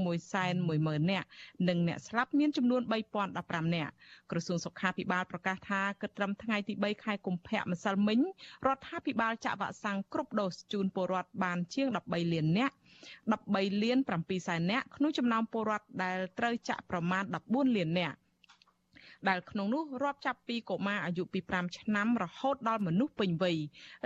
[0.88, 1.26] 110,000នាក់
[1.68, 2.82] និងអ្នកស្លាប់មានចំនួន
[3.28, 3.92] 3015នាក់
[4.30, 8.18] ក្រសួងសុខាភិបាលប្រកាសថាគិតត្រឹមថ្ងៃទី3ខែកុម្ភៈម្សិលមិញ
[8.66, 12.74] រដ្ឋាភិបាលចាក់វ៉ាក់សាំងគ្រប់ដូសជូនពលរដ្ឋបានជាង13លាននាក់
[13.26, 18.18] 13លាន7សែននាក់ក្នុងចំណោមពលរដ្ឋដែលត្រូវចាក់ប្រមាណ14លាននាក់
[19.28, 23.56] ដែលក្នុងនោះរាប់ចាប់ពីកុមារអាយុពី5ឆ្នាំរហូតដល់មនុស្សពេញវ័យ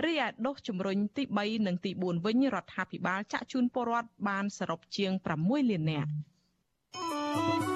[0.05, 5.11] រីឯដុសជំរុញទី3និងទី4វិញរដ្ឋាភិបាលចាក់ជូនពលរដ្ឋបានសរុបជាង
[5.41, 6.11] 6លាននាក់។
[6.95, 7.72] Música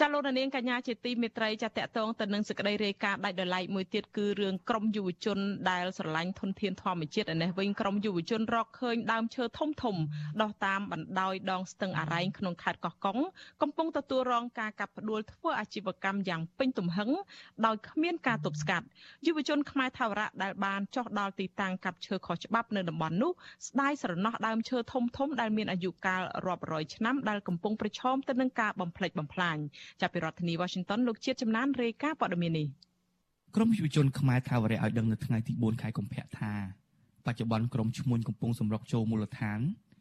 [0.00, 5.38] ចាលោកនាងកញ្ញាជាទីមេត្រីចាតកតងទៅនឹងសេចក្តីរាយការណ៍ដាច់ដោយឡែកមួយទៀតគឺរឿងក្រមយុវជន
[5.70, 9.96] ដែលស្រឡាញ់ធនធានធម្មជាតិឯនេះវិញក្រមយុវជនរកឃើញដើមឈើធំធំ
[10.42, 13.18] ដោះតាមបណ្ដោយដងស្ទឹងអរ៉ែងក្នុងខេត្តកោះកុង
[13.62, 17.10] កំពុងទទួលរងការកាប់ផ្ដួលធ្វើអាជីវកម្មយ៉ាងពេញទំហឹង
[17.66, 18.86] ដោយគ្មានការទប់ស្កាត់
[19.26, 23.32] យុវជនខ្មែរថាវរៈដែលបានចុះដល់ទីតាំងកាប់ឈើខុសច្បាប់នៅតំបន់នោះ
[23.68, 29.58] ស្ដាយស្រណោះដើមឈើធំធំដែលមានអាយុកាលរាប់រយឆ្នាំដែលកំពុងប្រឈមទៅនឹងការបំផ្លិចបំផ្លាញ
[30.00, 32.68] ចាប់ពីរដ្ឋធានី Washington លោកជាតិចំណានរាយការណ៍ព័ត៌មាននេះ
[33.56, 36.52] ក្រមយុវជនខ្មែរថាវរៈឲ្យដឹងនៅថ្ងៃទី4ខែកុម្ភៈថា
[37.26, 39.60] បច្ចុប្បន្នក្រមឈ្មួញកំពុងសម្រុកចូលមូលដ្ឋាន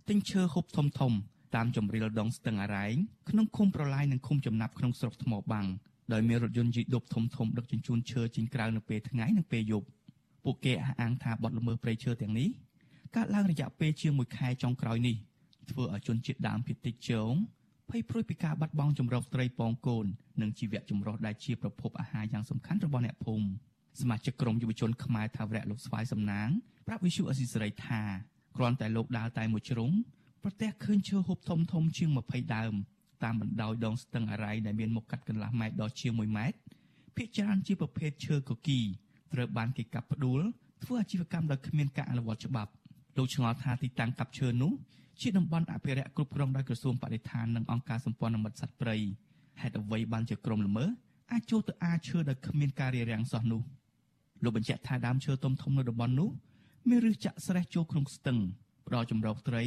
[0.09, 1.11] ទិញឈើហូបធំធំ
[1.55, 2.95] តាមជម្រាលដងស្ទឹងអរ៉ែង
[3.29, 5.67] ក្នុងឃុំប្រឡាយនិងឃុំចំណាប់ក្នុងស្រុកថ្មបាំង
[6.13, 9.87] ដោយមានរថយន្តយីដប់ធំធំដឹកជញ្ជូនឈើចេញក្រៅនៅពេលថ្ងៃនិងពេលយប់
[10.43, 12.49] ពួកគេអះអាងថាបទល្មើសព្រៃឈើទាំងនេះ
[13.15, 15.15] កើតឡើងរយៈពេលជាង1ខែចុងក្រោយនេះ
[15.71, 17.31] ធ្វើឲ្យជនជាតិដើមភាគតិចជង
[17.89, 20.05] ភ័យព្រួយពីការបាត់បង់ចម្រុះត្រីពងកូន
[20.41, 23.45] និងជីវៈចម្រុះដែលជាប្រភពអាហារយ៉ាងសំខាន់របស់អ្នកភូមិ
[24.01, 26.49] សមាជិកក្រុមយុវជនខ្មែរថាវរៈលោកស្វាយសំណាង
[26.87, 28.01] ប្រាប់វិសុអស៊ីសេរីថា
[28.57, 29.91] គ្រាន់តែលោកដើរតែមួយជ្រុង
[30.43, 32.73] ប្រទះឃើញឈើហូបធំធំជាង20ដើម
[33.23, 36.57] តាមបណ្ដោយដងស្ទឹងអរ៉ៃដែលមានមុខកាត់កន្លះម៉ែត្រដល់ជាង1ម៉ែត្រ
[37.15, 38.79] ភាគច្រើនជាប្រភេទឈើកគី
[39.33, 40.41] ត្រូវបានគេកាប់ផ្ដួល
[40.83, 42.71] ធ្វើអាជីវកម្មដោយគ្មានការអនុវត្តច្បាប់
[43.17, 44.71] លោកឆ្ងល់ថាទីតាំងកាប់ឈើនោះ
[45.21, 48.97] ជាតំបន់អភិរក្សគ្រប់គ្រងដោយក្រសួងបរិស្ថាននិងអង្គការសម្ព័ន្ធមិត្តសត្វព្រៃ
[49.61, 50.89] ហេតុអ្វីបានជាក្រុមល្មើស
[51.31, 53.61] អាចចូលទៅអាឈើដោយគ្មានការរារាំងសោះនោះ
[54.43, 56.29] លោកបញ្ជាក់ថាដើមឈើធំធំនៅតំបន់នោះ
[56.89, 58.37] មានឫសចាក់ស្រេះចូលក្នុងស្ទឹង
[58.87, 59.63] ផ្ដល់ចម្រោកត្រី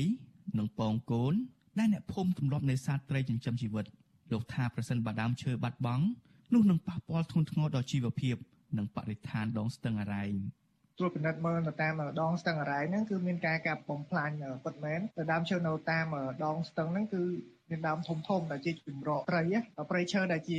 [0.58, 1.34] និងពងកូន
[1.78, 3.86] ដែលអ្នកភូមិទម្លាប់នេសាទត្រីចិញ្ចឹមជីវិត
[4.32, 6.04] លោកថាប្រសិនបើដើមឈើបាត់បង់
[6.52, 8.36] នោះនឹងប៉ះពាល់ធ្ងន់ធ្ងរដល់ជីវភាព
[8.76, 10.61] និងបរិស្ថានដងស្ទឹងអរ៉ែងទ
[11.02, 14.30] ត្រួតពិនិត្យមើលនៅតាមដងស្ទឹងអរ៉ៃហ្នឹងគឺមានការកាប់បំផ្លាញ
[14.64, 16.06] ពិតមែនតែដើមឈើនៅតាម
[16.44, 17.22] ដងស្ទឹងហ្នឹងគឺ
[17.70, 19.42] មានដើមធំធំដែលជាជំរកព្រៃ
[19.90, 20.58] ព្រៃឈើដែលជា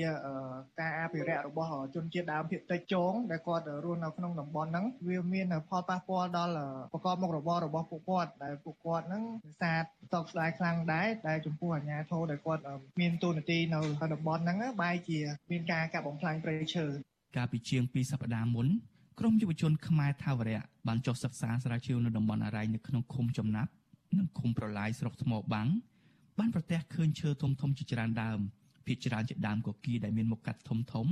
[0.80, 6.54] ការអភិរក្សរបស់ជនជាតិដើមភាគតិចចងដែលគាត់រស់នៅក្នុងតំបន់ហ្នឹងវាមានផលប៉ះពាល់ដល់
[6.92, 9.84] ប្រកបមុខរបររបស់ពួកគាត់ដែលពួកគាត់ហ្នឹងនេសាទ
[10.14, 12.62] តកស្ដាយខ្លាំងដែរដែលចំពោះអាជ្ញាធរដែលគាត់
[13.02, 13.80] មានទូនាទីនៅ
[14.14, 15.20] តំបន់ហ្នឹងបែរជា
[15.52, 16.86] មានការកាប់បំផ្លាញព្រៃឈើ
[17.36, 18.68] កាលពីជាង2សប្តាហ៍មុន
[19.20, 23.72] ក្រមយុវជនខ្មែរថាវរៈបានចុះសិក្សាស្រាវជ្រាវនៅតំបន់អរ៉ៃនៅក្នុងឃុំចំណាប់
[24.18, 25.70] និងឃុំប្រឡាយស្រុកថ្មបាំង
[26.40, 28.40] បានប្រទះឃើញឈើធំធំជាច្រើនដើម
[28.86, 31.08] ភាគច្រើនជាដើមកគីដែលមានមុខកាត់ធំធំ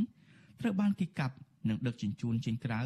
[0.60, 1.36] ត្រូវបានគេកាប់
[1.70, 2.82] និងដឹកជញ្ជូនចេញក្រៅ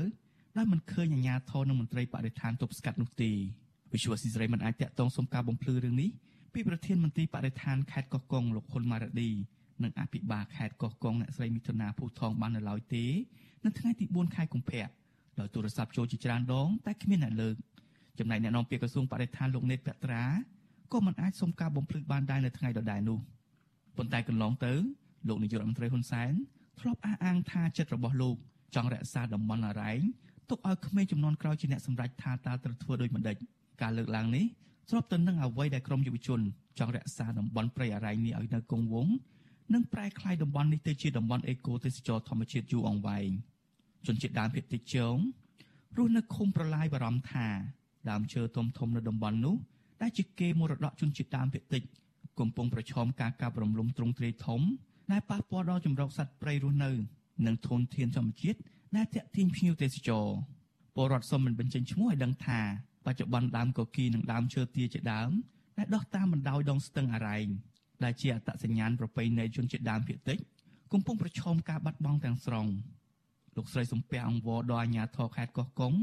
[0.58, 3.32] ដោយមិនឃើញអាជ្ញាធរនិងមន្ត្រីបរិស្ថានទប់ស្កាត់នោះទេ
[3.94, 6.10] វិសុវស៊ីស្រីមិនអាចតាក់ទងសុំការបំភ្លឺរឿងនេះ
[6.54, 9.30] ពីប្រធានមន្ត្រីបរិស្ថានខេត្តកោះកុងលោកហ៊ុនម៉ារ៉ាឌី
[9.84, 13.06] និងអភិបាលខេត្តកោះកុងអ្នកស្រីមិថុនាភូថងបាននៅឡើយទេ
[13.66, 14.88] នៅថ្ងៃទី4ខែកុម្ភៈ
[15.40, 17.56] ដោយទូរស័ព្ទចូលជាច្រើនដងតែគ្មានអ្នកលើក
[18.20, 20.24] ចំណែកអ្នកនាំពាក្យក្រសួងបរិស្ថានលោកនេតភត្រា
[20.94, 23.20] ក៏មិនអាចសុំការបំភ្លឺបានដែរនៅថ្ងៃដដែលនោះ
[23.98, 24.74] ប៉ុន្តែកន្លងទៅ
[25.28, 26.32] លោកនាយករដ្ឋមន្ត្រីហ៊ុនសែន
[26.80, 28.36] ធ្លាប់អះអាងថាចិត្តរបស់លោក
[28.76, 30.00] ចង់រក្សាតំបន់អរ៉ែង
[30.50, 33.36] ទុកឲ្យក្មេងចំនួនក្រោយជាអ្នកសម្រេចថាតើត្រូវធ្វើដូចម្តេច
[33.82, 34.46] ការលើកឡើងនេះ
[34.90, 36.40] ស្របទៅនឹងអ្វីដែលក្រមយុវជន
[36.80, 39.14] ចង់រក្សាតំបន់ព្រៃអរ៉ែងនេះឲ្យនៅគង់វង្ស
[39.74, 43.30] និងប្រែក្លាយតំបន់នេះទៅជាតំបន់អេកូទេសចរធម្មជាតិយូរអង្វែង
[44.08, 45.16] ជនជាតិដើមភាគតិចជង
[45.98, 47.48] រស់នៅឃុំប្រឡាយបារម្ភថា
[48.10, 49.56] ដើមឈើធំធំនៅតំបន់នោះ
[50.02, 51.84] ដែលជាគេមរតកជនជាតិដើមភាគតិច
[52.40, 54.62] កំពុងប្រឈមការកាប់រំលំទ្រង់ទ្រាយធំ
[55.12, 56.92] ដែលប៉ះពាល់ដល់ចម្រុកសត្វព្រៃរស់នៅ
[57.46, 58.60] និងធនធានធម្មជាតិ
[58.96, 60.28] ដែលទាក់ទាញភ្ញៀវទេសចរ
[60.96, 62.62] ពលរដ្ឋសូមមិនបញ្ចេញឈ្មោះឲ្យដឹងថា
[63.06, 65.32] បច្ចុប្បន្នដើមកគីនិងដើមឈើទាជាដើម
[65.78, 67.48] ដែលដុះតាមបណ្ដោយដងស្ទឹងអរ៉ែង
[68.04, 70.38] ដែលជាអត្តសញ្ញាណប្រពៃណីជនជាតិដើមភាគតិច
[70.94, 72.68] កំពុងប្រឈមការបាត់បង់ទាំងស្រុង
[73.56, 75.94] លោកស្រីសំពះអង្គវដល់អាជ្ញាធរខេត្តកោះកុង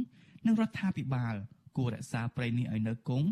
[0.46, 1.34] និងរដ្ឋាភិបាល
[1.76, 3.28] គួររក្សាព្រៃនេះឲ្យនៅគង់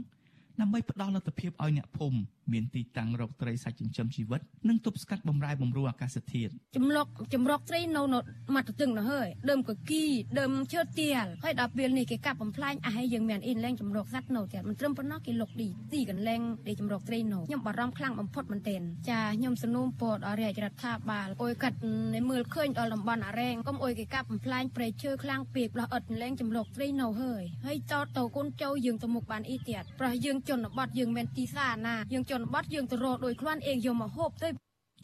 [0.61, 2.19] ដើម្បីផ្ដល់លទ្ធភាពឲ្យអ្នកភូមិ
[2.53, 8.21] មានទីតាំងរកត្រីសាច់ចិញ្ចឹមជីវិតនិងទប់ស្កាត់បំរែបំរួលអាកាសធាតុចម្លុកចម្រកត្រីនៅនៅ
[8.55, 10.05] មាត់ទទឹងនោះហើយដើមកគី
[10.41, 21.77] ដើមឈើទៀលហើយដល់ពេលនេះគេកាប់បំផ្លាញអាហើយយើងមានអ៊ីនលែងចម្រកសត្វនៅទៀតមិនត្រឹមប៉ុណ្ណោះគេលុកឌីទីកន្លែងដែលចម្រកត្រីនៅខ្ញុំបារម្ភខ្លាំងបំផុតមែនទែនចាខ្ញុំសនុំពតអរិយរដ្ឋាភិបាលអុយកាត់
[22.15, 34.49] នៅមើលឃើញដល់តំបន់អារ៉ែងកុំអុយគេកាប់បំផ្លាញព្រៃឈើខ្លាំងពេកផ្ដោះអត់លែងចម្រកត្រីនៅហើយហើយតតទៅកូនចៅយើងទៅមុខបានអ៊ីទៀតប្រោះយើងជនបទយើងមានទីសាណាយើងជនបទយើងទៅរកដោយខ្លួនឯងយកមកហូបទៅ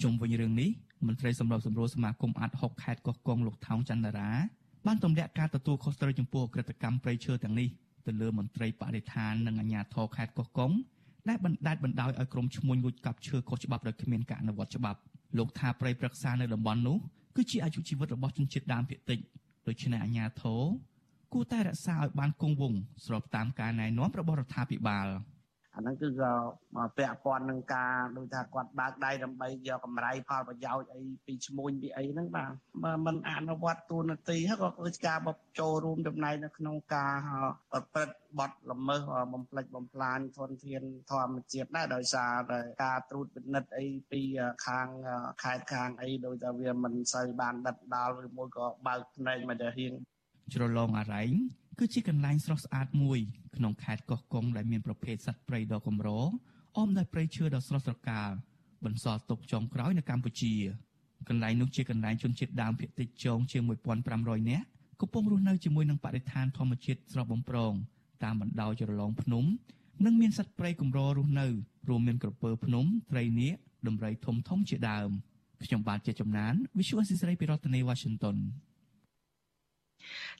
[0.03, 0.71] ជុំវិញរឿងនេះ
[1.07, 4.31] មន្ត្រីសម្របសម្រួលសមាគមអាត់6ខេត្តកោះកុងលោកថោងចន្ទរា
[4.87, 7.69] បានទម្លាក់ការទទួលខុសត្រូវចំពោះក្រិតកម្មព្រៃឈើទាំងនេះ
[8.07, 10.73] ទៅលើមន្ត្រីបរិស្ថាននិងអាជ្ញាធរខេត្តកោះកុង
[11.29, 15.01] ដែលបណ្ដាច់បណ្ដោយឲ្យក្រុមឈ្មួញលួចកាប់ឈើខុសច្បាប់ដោយគ្មានការអនុវត្តច្បាប់
[15.39, 16.97] លោកថាព្រៃព្រឹក្សានៅតំបន់នោះ
[17.37, 19.19] គឺជាអាយុជីវិតរបស់ជនជាតិដើមភាគតិច
[19.67, 20.63] ដូច្នេះអាជ្ញាធរ
[21.33, 25.07] គួរតែរក្សាឲ្យបានគង់វង្សស្របតាមការណែនាំរបស់រដ្ឋាភិបាល។
[25.77, 26.33] អាហ្នឹងគឺក៏
[26.97, 32.51] ពាក់ព័ន្ធនឹងការដូចថាគាត់បើកដៃដើម្បីយកកម្រៃផលប្រយោជន៍អីពីឈ្មួញពីអីហ្នឹងបាទ
[32.83, 37.15] បើមិនអនុវត្តទូនាទីហើយក៏គឺជាការបចូលរួមចំណែកនៅក្នុងការ
[37.73, 39.01] ប្រព្រឹត្តបទល្មើស
[39.33, 44.21] បំផ្លិចបំផ្លាញធនធានធម្មជាតិដែរដោយសារតែការត្រួតពិនិត្យអីពី
[44.67, 44.89] ខាង
[45.43, 49.93] ខេត្តខាងអីដោយតែវាមិនសូវបានដិតដល់ឬមួយក៏បើកភ្នែកមកទៅរៀង
[50.53, 51.31] ជ្រលងអរ៉ែង
[51.79, 53.19] គឺជាកន្លែងស្រស់ស្អាតមួយ
[53.57, 56.09] ក្នុងខេត្តកោះកុងដែលមានប្រភេទសត្វព្រៃដ៏កម្រ
[56.77, 58.31] អមដោយព្រៃឈើដ៏ស្រស់ត្រកាល
[58.85, 60.55] បន្សល់ទុកចុងក្រោយនៅកម្ពុជា
[61.29, 63.63] កន្លែងនោះជាកន្លែងជនជាតិដើមភាគតិចចងជាង
[64.07, 64.67] 1500នាក់
[65.01, 67.73] កំពុងរស់នៅជាមួយនឹងបរិស្ថានធម្មជាតិស្រស់បំព្រង
[68.25, 69.45] តាមបណ្ដោយជ្រលងភ្នំ
[70.05, 71.47] និងមានសត្វព្រៃកម្ររស់នៅ
[71.89, 73.55] រួមមានក្រពើភ្នំត្រីនាគ
[73.87, 75.11] ដំរីធំធំជាដើម
[75.65, 78.37] ខ្ញុំបាទជាចំណាន Visual Society ពីរដ្ឋធានី Washington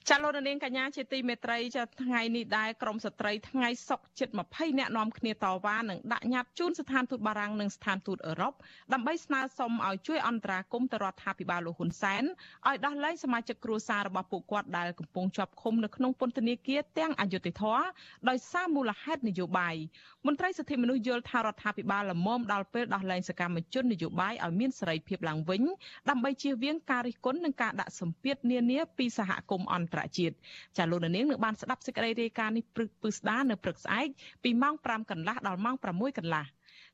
[0.09, 8.53] ចាលោកនាងកញ្ញាជាទីមេត្រីចាថ្ងៃនេះដែរក្រមស្ត្រីថ្ងៃសុកជិត20អ្នកនាំគ្នាតវ៉ានិងដាក់ញត្តិជូនស្ថានទូតបារាំងនិងស្ថានទូតអឺរ៉ុប
[8.93, 12.23] ដើម្បីស្នើសុំឲ្យជួយអន្តរាគមន៍ទៅរដ្ឋាភិបាលលោកហ៊ុនសែន
[12.67, 17.79] ឲ្យដោះលែងសមាជិកគ្រួសាររបស់ពួកគាត់ដែលកំពុងជាប់ឃុំនៅក្នុងពន្ធនាគារទាំងអយុធធរ
[18.29, 19.75] ដោយសារមូលហេតុនយោបាយ
[20.25, 25.63] មន្ត្រីសិទ្ធិមនុស្សយល់ថារដ្ឋាភិបាលលមមដល់ពេលដោះលែងសកម្មជននយោបាយឲ្យមានសេរីភាពឡើងវិញ
[26.09, 30.35] ដើម្បីជៀសវាងការរិះគន់និងការដាក់សម្ពាធនានាពីសហគមន៍អន្តរជាតិ
[30.77, 34.07] ចាលោកនាងនឹងបានស្ដាប់សេចក្តីរាយការណ៍នេះព្រឹកពឹស្ដានៅព្រឹកស្អែក
[34.43, 36.45] ពីម៉ោង5កន្លះដល់ម៉ោង6កន្លះ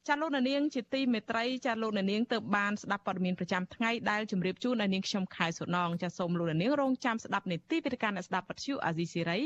[0.07, 9.39] ចាលោកនាងជាទីមេត្រីចាលោកនាងទៅបានស្ដាប់ព័ត៌មានប្រចាំថ្ងៃដែលជម្រាបជូនដល់នាងខ្ញុំខែសុណងចាសូមលោកនាងរងចាំស្ដាប់នេតិវិទ្យាអ្នកស្ដាប់ពទ្យុអាស៊ីសេរី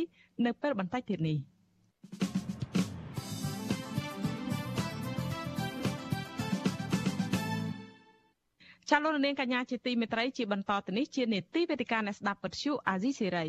[0.45, 1.37] នៅពេលបន្តិចទៀតនេះ
[8.91, 13.47] ចាលោកនាងកញ្ញាជាទីមេត្រីជាបន្តទៅនេះជានេតិវេទិកាអ្នកស្ដាប់ពទ្យុអាស៊ីសេរី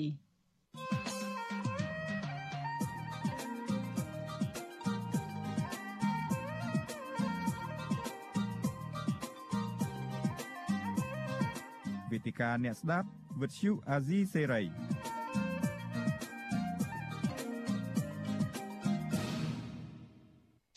[12.13, 13.09] វេទិកាអ្នកស្ដាប់
[13.41, 14.63] វិទ្យុអាស៊ីសេរី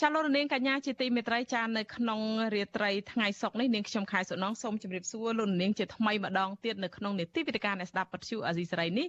[0.04, 2.20] ចាលោករនាងកញ្ញាជាទីមេត្រីចានៅក្នុង
[2.56, 9.08] រាត្រីថ្ងៃសុកនេះនាងខ្ញុំខែសុណងសូមជម្រាបសួរលោកនាងជាថ្មីម្ដងទៀតនៅក្នុងនេតិវិទ្យាអ្នកស្ដាប់ពទ្យុអាស៊ីសេរីនេះ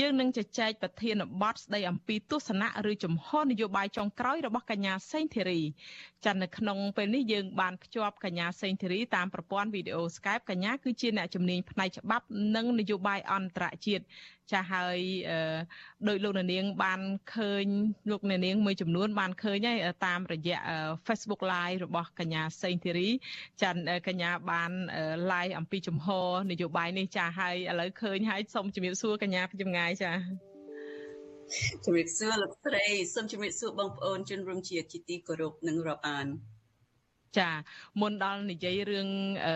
[0.00, 5.60] យើងនឹងជជែកប្រធានបទស្ដីអំពីទស្សនៈឬជំហរនយោបាយចុងក្រោយរបស់កញ្ញាសេងធីរី
[6.24, 12.26] ចានៅក្នុងពេលនេះយើងបានភ្ជាប់កញ្ញាសេងធីរីតាមប្រព័ន្ធវីដេអូ Skype កញ្ញាគឺជាអ្នកជំនាញផ្នែកច្បាប់
[12.56, 14.04] និងនយោបាយអន្តរជាតិ
[14.52, 14.98] ចាហើយ
[16.08, 17.00] ដោយលោកនាង បាន
[17.34, 17.66] ឃើញ
[18.10, 20.58] លោកនាងមួយចំនួនបានឃើញហើយតាមរយៈ
[21.06, 23.08] Facebook Live របស់កញ្ញាសេងធីរី
[23.62, 23.70] ចា
[24.08, 24.70] កញ្ញាបាន
[25.30, 30.12] live អំពីជំហរនយោបាយនេះចាហើយឥឡូវឃើញហើយសូមជំរាបសួរកញ្ញាពីចម្ងាយចា
[31.84, 36.26] ជំរាបសួរលោកស្រីសូមជំរាបសួរបងប្អូនជនរួមជាតិជាទីគោរពនិងរាប់អាន
[37.38, 37.50] ចា
[38.00, 39.08] មុនដល់និយាយរឿង
[39.46, 39.54] អឺ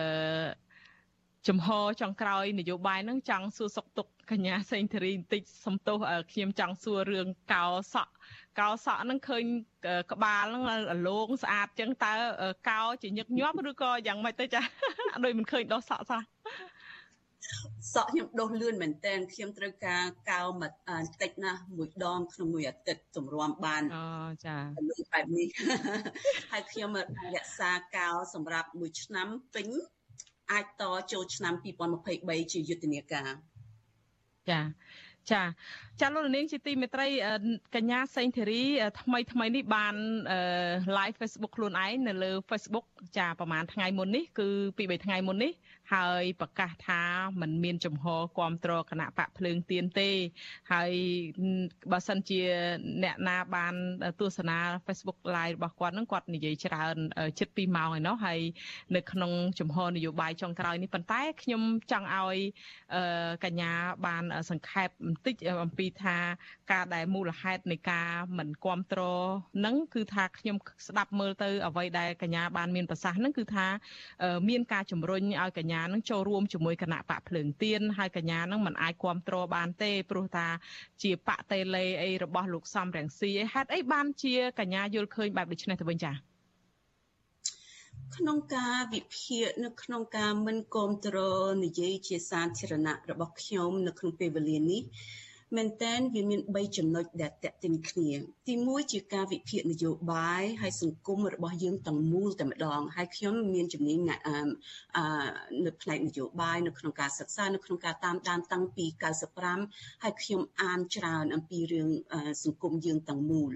[1.49, 1.69] ចំហ
[2.01, 5.97] ចុងក្រោយនយោបាយហ្នឹងចង់សួរសុកទុកកញ្ញាសេងធារីបន្តិចសំទោស
[6.31, 8.13] ខ្ញុំចង់សួររឿងកោសក់
[8.59, 9.43] កោសក់ហ្នឹងឃើញ
[10.11, 12.13] ក្បាលហ្នឹងអលោងស្អាតចឹងតើ
[12.69, 14.61] កោជាញឹកញាប់ឬក៏យ៉ាងម៉េចទៅចា
[15.23, 16.21] ដូចមិនឃើញដោះសក់សោះ
[17.93, 20.73] សក់ខ្ញុំដុសលឿនមែនតើខ្ញុំត្រូវការកោមក
[21.21, 24.07] តិចណាស់មួយដងក្នុងមួយអាទិត្យទម្រាំបានអូ
[24.45, 25.47] ចាលឿនបែបនេះ
[26.51, 27.01] ហើយខ្ញុំរ
[27.45, 29.67] ក្សាកោសម្រាប់មួយឆ្នាំពេញ
[30.51, 31.53] អាចតចូលឆ្នាំ
[32.03, 33.29] 2023ជាយុទ្ធនាការ
[34.49, 34.61] ចា
[35.31, 35.43] ចា
[35.99, 37.07] ចាលោកនាងជាទីមេត្រី
[37.75, 38.61] កញ្ញាសេងធីរី
[39.01, 39.95] ថ្មីថ្មីនេះបាន
[40.97, 42.85] live Facebook ខ្លួនឯងនៅលើ Facebook
[43.17, 44.47] ចាប្រហែលថ្ងៃមុននេះគឺ
[44.77, 45.51] ពី3ថ្ងៃមុននេះ
[45.93, 47.01] ហើយប្រកាសថា
[47.41, 48.05] มันមានចំហ
[48.37, 50.09] គ្រប់គ្រងគណៈបកភ្លើងទៀនទេ
[50.71, 50.91] ហើយ
[51.91, 52.41] បើសិនជា
[53.03, 53.73] អ្នកណាបាន
[54.19, 56.95] ទស្សនា Facebook Live របស់គាត់នឹងគាត់និយាយច្រើន
[57.39, 58.39] ជិត2ម៉ោងឯណោះហើយ
[58.95, 61.61] នៅក្នុងចំហនយោបាយចុងក្រោយនេះប៉ុន្តែខ្ញុំ
[61.91, 62.37] ចង់ឲ្យ
[63.43, 63.71] កញ្ញា
[64.05, 66.17] បានសង្ខេបបន្តិចអំពីថា
[66.71, 69.27] ការដែលមូលហេតុនៃការមិនគ្រប់គ្រង
[69.65, 70.55] នឹងគឺថាខ្ញុំ
[70.87, 73.67] ស្ដាប់មើលទៅអ្វីដែលកញ្ញាបានមានប្រសាសន៍នឹងគឺថា
[74.49, 80.47] មានការជំរុញឲ្យកញ្ញានឹងចូលរួមជាមួយគណៈបកភ្លើងទៀនហើយកញ្ញានឹងមិនអាចគ្រប់គ្រងបានទេព្រោះថា
[81.03, 86.15] ជាបកតេលេអីរបស់លោកសំរងស៊ីហេតុអីបានជាកញ្ញាយល់ឃើញបែបដូចនេះទៅវិញចា៎
[88.17, 94.81] ក្នុងការវិភាគនៅក្នុងការមិនគ្រប់គ្រងនិយាយជាសាធារណៈរបស់ខ្ញុំនៅក្នុងពេលវេលានេះ
[95.57, 98.09] មែនតែនវាមាន3ចំណុចដែលតេតិញគ្នា
[98.47, 104.35] ទី1ជាការវិភាគនយោបាយហើយសង្គមរបស់យើងទាំងមូលតែម្ដងហើយខ្ញុំមានជំនាញអឺ
[105.65, 108.85] នៅផ្នែកនយោបាយនៅក្នុងការសិក្សានៅក្នុងការតាមដានតាំងពី
[109.43, 111.89] 95ហើយខ្ញុំអានច្រើនអំពីរឿង
[112.43, 113.51] សង្គមយើងទាំងមូល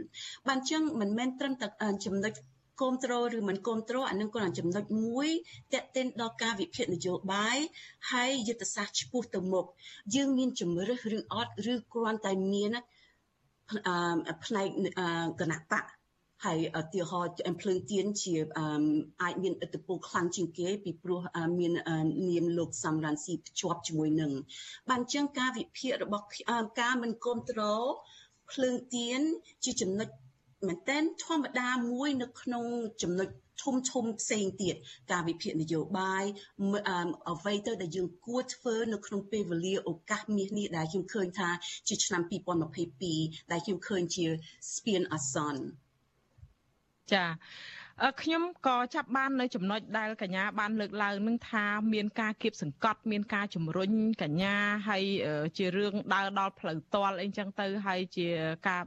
[0.48, 1.68] បានចឹងមិនមែនត្រឹមតែ
[2.06, 2.34] ចំណុច
[2.80, 5.30] គ្រប់គ្រងឬមិនគ្រប់គ្រងអានឹងក៏ចំណុចមួយ
[5.74, 7.58] តេតិនដល់ការវិភាគនយោបាយ
[8.12, 9.66] ហើយយុទ្ធសាស្ត្រឆ្ពោះទៅមុខ
[10.16, 12.72] យើងមានជំរឿសឬអត់ឬគ្រាន់តែមាន
[14.44, 14.68] ផ្នែក
[15.40, 15.84] គណៈបក
[16.46, 18.36] ហើយឧទាហរណ៍ភ្លើងទៀនជា
[19.22, 21.22] អាចមានឥទ្ធិពលខ្លាំងជាងគេពីព្រោះ
[21.60, 21.74] មាន
[22.30, 24.32] នាមលោកសំរងស៊ីភ្ជាប់ជាមួយនឹង
[24.90, 26.26] បានចឹងការវិភាគរបស់
[26.80, 27.84] ការមិនគ្រប់គ្រង
[28.52, 29.22] ភ្លើងទៀន
[29.64, 30.10] ជាចំណុច
[30.68, 32.66] មែនតែនធម្មតាមួយនៅក្នុង
[33.02, 33.30] ចំណុច
[33.64, 34.76] ធំធំផ្សេងទៀត
[35.12, 36.24] ការវិភាគនយោបាយ
[37.30, 41.50] អ្វីទៅដែលយើងគួរធ្វើនៅក្នុងពេលវេលាឱកាសមាសនេះដែលខ្ញុំឃើញថា
[41.88, 42.22] ជាឆ្នាំ
[42.88, 44.26] 2022ដែលខ្ញុំឃើញជា
[44.76, 45.64] ស្ពានអាសន្ន
[47.14, 47.26] ចា
[48.22, 53.92] ខ្ញុំក៏ចាប់បាននៅចំណុចដែលកញ្ញាបានលើកឡើងនឹងថាមានការគៀបសង្កត់មានការជំរុញ
[54.24, 54.56] កញ្ញា
[54.90, 55.04] ហើយ
[55.58, 58.28] ជារឿងដើរដល់ផ្លូវតលអីចឹងទៅហើយជា
[58.68, 58.84] ការ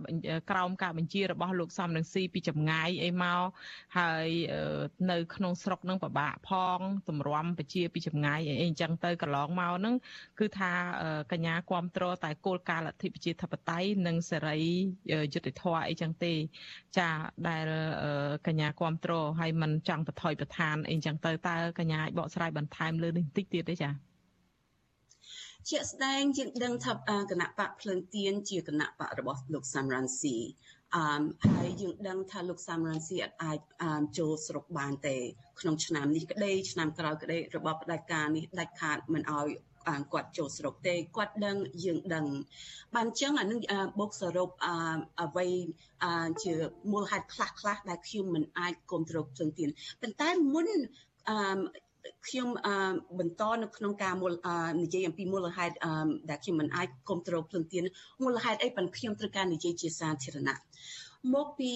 [0.50, 3.42] ក្រោមការបញ្ជារបស់លោកសំរងស៊ីពីចម្ងាយអីមក
[3.98, 4.28] ហើយ
[5.10, 6.78] នៅក្នុងស្រុកនឹងពិបាកផង
[7.08, 9.94] ទម្រាំប្រជាពីចម្ងាយអីអញ្ចឹងទៅកន្លងមកនឹង
[10.38, 10.72] គឺថា
[11.32, 14.58] កញ្ញាគ្រប់គ្រងតែគោលការណ៍លទ្ធិប្រជាធិបតេយ្យនិងសេរី
[15.34, 16.34] យុត្តិធម៌អីចឹងទេ
[16.98, 17.10] ចា
[17.48, 17.66] ដែល
[18.48, 23.92] កញ្ញាគ្រប់គ្រប់គ្រងហើយមិនចង់បន្ថយបន្ថានអីចឹងទៅតើកញ្ញាអាចបកស្រាយបន្ថែមលើនេះបន្តិចទៀតទេចា៎
[25.70, 26.92] ជាក់ស្ដែងយើងដឹងថា
[27.30, 30.36] គណៈបកភ្លើងទៀនជាគណៈបករបស់លោកសំរងស៊ី
[30.96, 31.22] អឺ
[31.54, 33.58] ហើយយើងដឹងថាលោកសំរងស៊ីអាច
[34.18, 35.16] ចូលស្រុកបានទេ
[35.60, 39.48] ក្នុងឆ្នាំនេះក្តីឆ្នាំក្រោយក្តីរបបផ្ដាច់ការនេះដាច់ខាតមិនអោយ
[40.12, 42.26] គាត់ចូលស្រុកទេគាត់ដឹងយើងដឹង
[42.94, 43.60] បានចឹងអានឹង
[44.00, 44.48] បូកសរុប
[45.22, 45.48] អ្វី
[46.42, 46.52] ជា
[46.92, 49.68] មូលហេតុខ្លះខ្លះដែលខ្ញុំមិនអាចគ្រប់គ្រងភ្លើងទៀន
[50.02, 50.68] ប៉ុន្តែមុន
[51.28, 51.36] អឺ
[52.26, 52.48] ខ្ញុំ
[53.18, 54.34] បន្តនៅក្នុងការមូល
[54.80, 55.74] និយាយអំពីមូលហេតុ
[56.30, 57.84] ដែលខ្ញុំមិនអាចគ្រប់គ្រងភ្លើងទៀន
[58.22, 60.56] មូលហេតុអីប៉ុន្តែខ្ញុំត្រូវការនិយាយជាសាធារណៈ
[61.34, 61.72] មកពី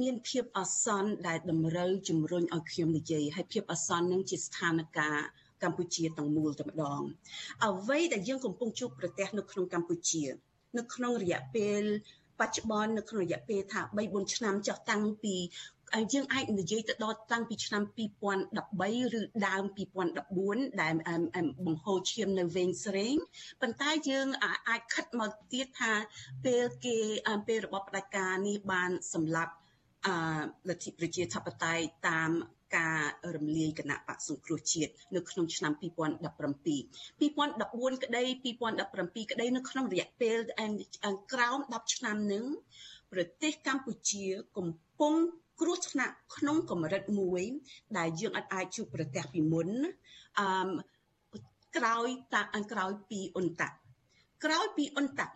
[0.00, 5.22] មានភាពអាសន្នដែលតម្រូវជំរុញឲ្យខ្ញុំនិយាយហើយភាពអាសន្ននឹងជាស្ថានភាព
[5.64, 7.02] កម្ពុជាទាំងមូលតែម្ដង
[7.64, 10.24] អ្វីដែលយើងកំពុងជួបប្រទះនៅក្នុងកម្ពុជា
[10.78, 11.82] នៅក្នុងរយៈពេល
[12.40, 15.36] បច្ចុប្បន្ននៅក្នុងរយៈពេលថា3 4ឆ្នាំចុះតាំងពី
[16.12, 19.64] យើងអាចនិយាយទៅដល់តាំងពីឆ្នាំ2013ឬដើម
[20.18, 20.94] 2014ដែល
[21.66, 23.16] បង្ហូរឈាមនៅវែងស្រេង
[23.60, 24.26] ប៉ុន្តែយើង
[24.68, 25.92] អាចខិតមកទៀតថា
[26.44, 26.96] ពេលគេ
[27.48, 29.54] ពេលរបបផ្ដាច់ការនេះបានសម្លាប់
[30.06, 30.08] អ
[30.68, 32.30] លទ្ធិប្រជាធិបតេយ្យតាម
[32.76, 33.00] ការ
[33.36, 35.82] រំលាយគណៈបកសង្គ្រោះជាតិនៅក្នុងឆ្នាំ2017
[37.20, 40.36] 2014ក្តី2017ក្តីនៅក្នុងរយៈពេល
[41.32, 42.44] ក្រោម10ឆ្នាំនឹង
[43.12, 44.68] ប្រទេសកម្ពុជាកំ
[44.98, 45.14] ពុង
[45.60, 47.42] គ្រោះថ្នាក់ក្នុងកម្រិតមួយ
[47.98, 49.68] ដែលយើងអាចជួបប្រទះពីមុន
[50.38, 50.46] អឺ
[51.76, 52.42] ក្រោយតា
[52.72, 53.68] ក្រោយពីអ៊ុនតា
[54.44, 55.26] ក្រោយពីអ៊ុនតា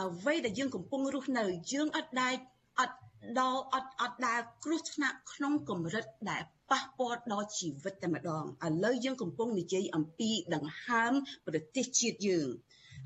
[0.00, 2.34] អ្វីដែលយើងកំពុងរស់នៅយើងអត់ដែល
[2.80, 2.96] អត់
[3.40, 11.13] ដល់អត់អត់ដែលគ្រោះថ្នាក់ក្នុងកម្រិតដែល ប៉ះពាល់ដល់ជីវិតតែម្ដងឥឡូវយើងកំពុងនិយាយអំពីដង្ហើម
[11.47, 12.47] ប្រទេសជាតិយើង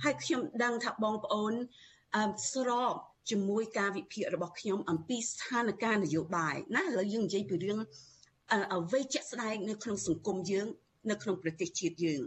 [0.03, 1.53] ហើយខ្ញុំដឹងថាបងប្អូន
[2.15, 2.93] អឺស្រប
[3.30, 7.80] ជាមួយការវិភាគរបស់ខ្ញុំអំពីស្ថានភាពនយោបាយណាឥឡូវយើងនិយាយពីរឿង
[8.74, 10.67] អ្វីជាក់ស្ដែងនៅក្នុងសង្គមយើង
[11.11, 12.24] នៅក្នុងប្រទេសជាតិយើង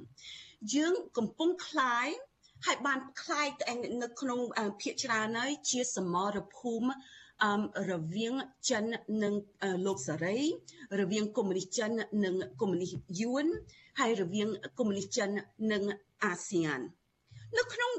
[0.75, 2.09] យើងកំពុងคลาย
[2.67, 3.47] ហើយបានคลาย
[4.03, 4.41] នៅក្នុង
[4.81, 6.95] ភាគច្រើនហើយជាសមរភូមិ
[7.92, 8.34] រវាង
[8.70, 8.84] ចិន
[9.24, 9.34] និង
[9.86, 10.38] លោកសេរី
[11.02, 11.92] រវាងកុម្មុយនីសចិន
[12.26, 13.46] និងកុម្មុយនីសយួន
[14.00, 15.30] ហើយរវាងកុម្មុយនីសចិន
[15.72, 15.84] និង
[16.24, 16.80] អាស៊ាន
[17.58, 17.92] នៅក្នុង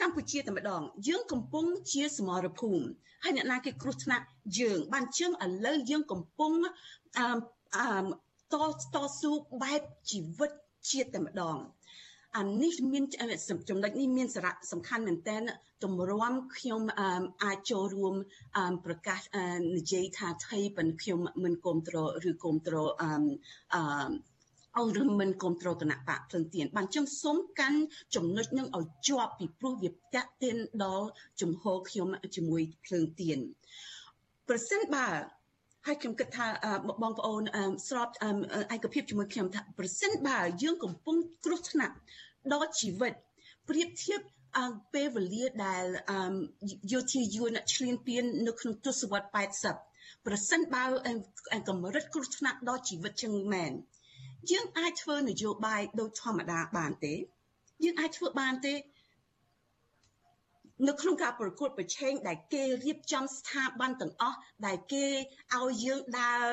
[0.00, 2.84] កម្ពុជាតែម្ដង យើងកំពុងជាសមរភូមិ
[3.24, 4.24] ហើយអ្នកណាគេគ្រោះថ្នាក់
[4.58, 6.52] យើងបានជើងឥឡូវយើងកំពុង
[7.18, 7.26] អឺ
[7.76, 8.00] អឺ
[8.52, 8.54] ត
[8.94, 9.32] តស៊ូ
[9.62, 9.80] បែប
[10.10, 10.52] ជីវិត
[10.90, 11.58] ជាតិតែម្ដង
[12.36, 13.04] អានេះមាន
[13.70, 15.42] ចំណុចនេះមានសារៈសំខាន់មែនទែន
[15.84, 16.82] ទម្រាំខ្ញុំ
[17.44, 18.14] អាចចូលរួម
[18.84, 19.20] ប្រកាស
[19.76, 23.10] និយាយថាថៃប៉ុនខ្ញុំមិនគ្រប់គ្រងឬគ្រប់គ្រងអឺ
[24.78, 27.78] អឺឬមិនគ្រប់គ្រងគណៈបកភ្លឹងទៀនបានចឹងសូមកាន់
[28.14, 31.06] ចំណុចនឹងឲ្យជាប់ពីព្រោះវាតាក់ទានដល់
[31.40, 33.38] ជំហរខ្ញុំជាមួយភ្លើងទៀន
[34.48, 35.06] ប្រសិនបើ
[35.86, 36.46] ហើយខ្ញុំគិតថា
[37.02, 37.42] បងប្អូន
[37.88, 38.08] ស្រប
[38.74, 41.94] ឯកភាពជាមួយខ្ញុំថាប្រសិនបើយើងកំពុងគ្រោះថ្នាក់
[42.52, 43.12] ដល់ជីវិត
[43.68, 44.20] ប្រៀបធៀប
[44.94, 45.84] ពេលវេលាដែល
[46.92, 49.28] យោធាយួនឆ្លៀនពៀននៅក្នុងទសវត្ស
[49.74, 50.84] 80ប្រសិនបើ
[51.68, 53.72] កម្រិតគ្រោះថ្នាក់ដល់ជីវិតចឹងមែន
[54.50, 57.14] យើងអាចធ្វើនយោបាយដូចធម្មតាបានទេ
[57.84, 58.74] យើងអាចធ្វើបានទេ
[60.84, 65.06] នៅក្នុងការប្រកួតប្រជែងដែលគេរៀបចំស្ថាប័នទាំងអស់ដែលគេ
[65.56, 66.46] ឲ្យយើងដើរ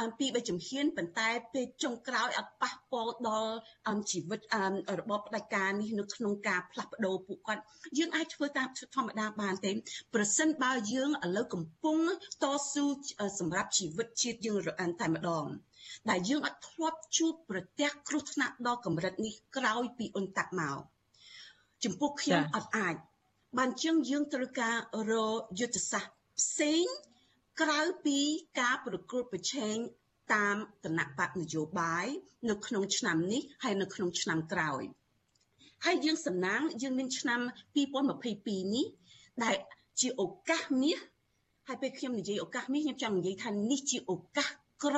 [0.00, 3.54] អំពីបីជំហានប៉ុន្តែពេលចុងក្រោយអត់ប៉ះពាល់ដល់
[4.10, 4.40] ជីវិត
[5.00, 7.62] របបផ្ដាច់ការនេះនៅក្នុងការផ្លាស់ប្ដូរពួកគាត់
[7.98, 9.70] យើងអាចធ្វើតាមធម្មតាបានទេ
[10.14, 11.98] ប្រសិនបើយើងឥឡូវកំពុង
[12.42, 12.84] តស៊ូ
[13.38, 15.46] សម្រាប់ជីវិតជាតិយើងតែម្ដង
[16.10, 20.78] ដែលយើងអត់ធ្លាប់ជួបប្រទះគ្រោះថ្នាក់ដល់កម្រិតនេះក្រោយពីអ៊ុនតាក់មក
[21.84, 22.94] ចំពោះខ្ញុំអត់អាច
[23.58, 24.76] បានជាងយើងត្រូវការ
[25.12, 25.14] រ
[25.58, 26.84] យុទ្ធសាស្ត្រផ្សេង
[27.60, 28.18] ក្រៅពី
[28.60, 29.76] ការប្រកួតប្រជែង
[30.34, 32.06] តាមគណៈបកនយោបាយ
[32.50, 34.82] នៅក្នុងឆ្នាំនេះហើយនៅក្នុងឆ្នាំក្រោយ
[35.84, 37.40] ហើយយើងសំណាងយើងមានឆ្នាំ
[38.06, 38.86] 2022នេះ
[39.44, 39.56] ដែល
[40.00, 40.98] ជាឱកាសមាស
[41.66, 44.48] ហើយពេលខ្ញុំនិយាយឱកាសមាសខ្ញុំចង់និយាយថានេះជាឱកាស
[44.84, 44.96] ក្រ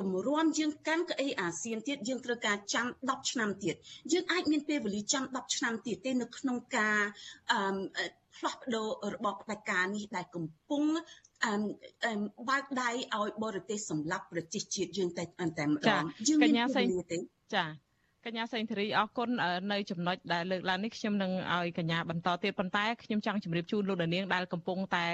[0.00, 3.74] ទម្រាំយើងកាន់កៅអីអាស៊ានទៀតយើងត្រូវការចាំ10ឆ្នាំទៀត
[4.12, 6.98] យើងអាចមានពេលវេលាចាំ10ឆ្នាំទៀតទេនៅក្នុងការ
[7.52, 10.84] អឺផ្លាស់ប្ដូររបបផ្ដាច់ការនេះដែលកំពុង
[11.44, 11.52] អឺ
[12.48, 15.24] បើកដៃឲ្យបរទេសសម្លាប់ប្រជាជាតិយើងតែ
[15.58, 17.18] តែម្ដងយើងមានពេលវេលាទេ
[17.54, 17.64] ចា
[18.28, 19.30] កញ្ញាសេងធារីអរគុណ
[19.72, 25.06] នៅចំណុចដែលលើកឡើងនេះខ្ញុំនឹងឲ្យកញ្ញាបន្តទៀតប៉ុន្តែខ្ញុំចង់ជម្រាបជូនលោកនាងដែលកំពុងតែ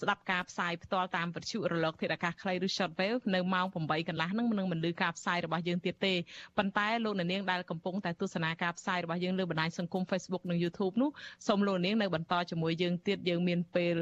[0.00, 6.14] ស្ដាប់ការផ្សាយផ្ទាល់តាមវិទ្យុរលកធាតុអាកាសខ្លីឬ Shortwave នៅម៉ោង8កន្លះនឹងនឹងមិនលឺការផ្សាយរបស់យើងទៀតទេ
[6.58, 11.10] ប៉ុន្តែលោកនាងដែលកំពុងតែទស្សនាការផ្សាយរបស់យើងលើបណ្ដាញសង្គម Facebook និង YouTube នោះ
[11.48, 13.94] សូមលោកនាងនៅបន្តជាមួយយើងទៀតយើងមានពេល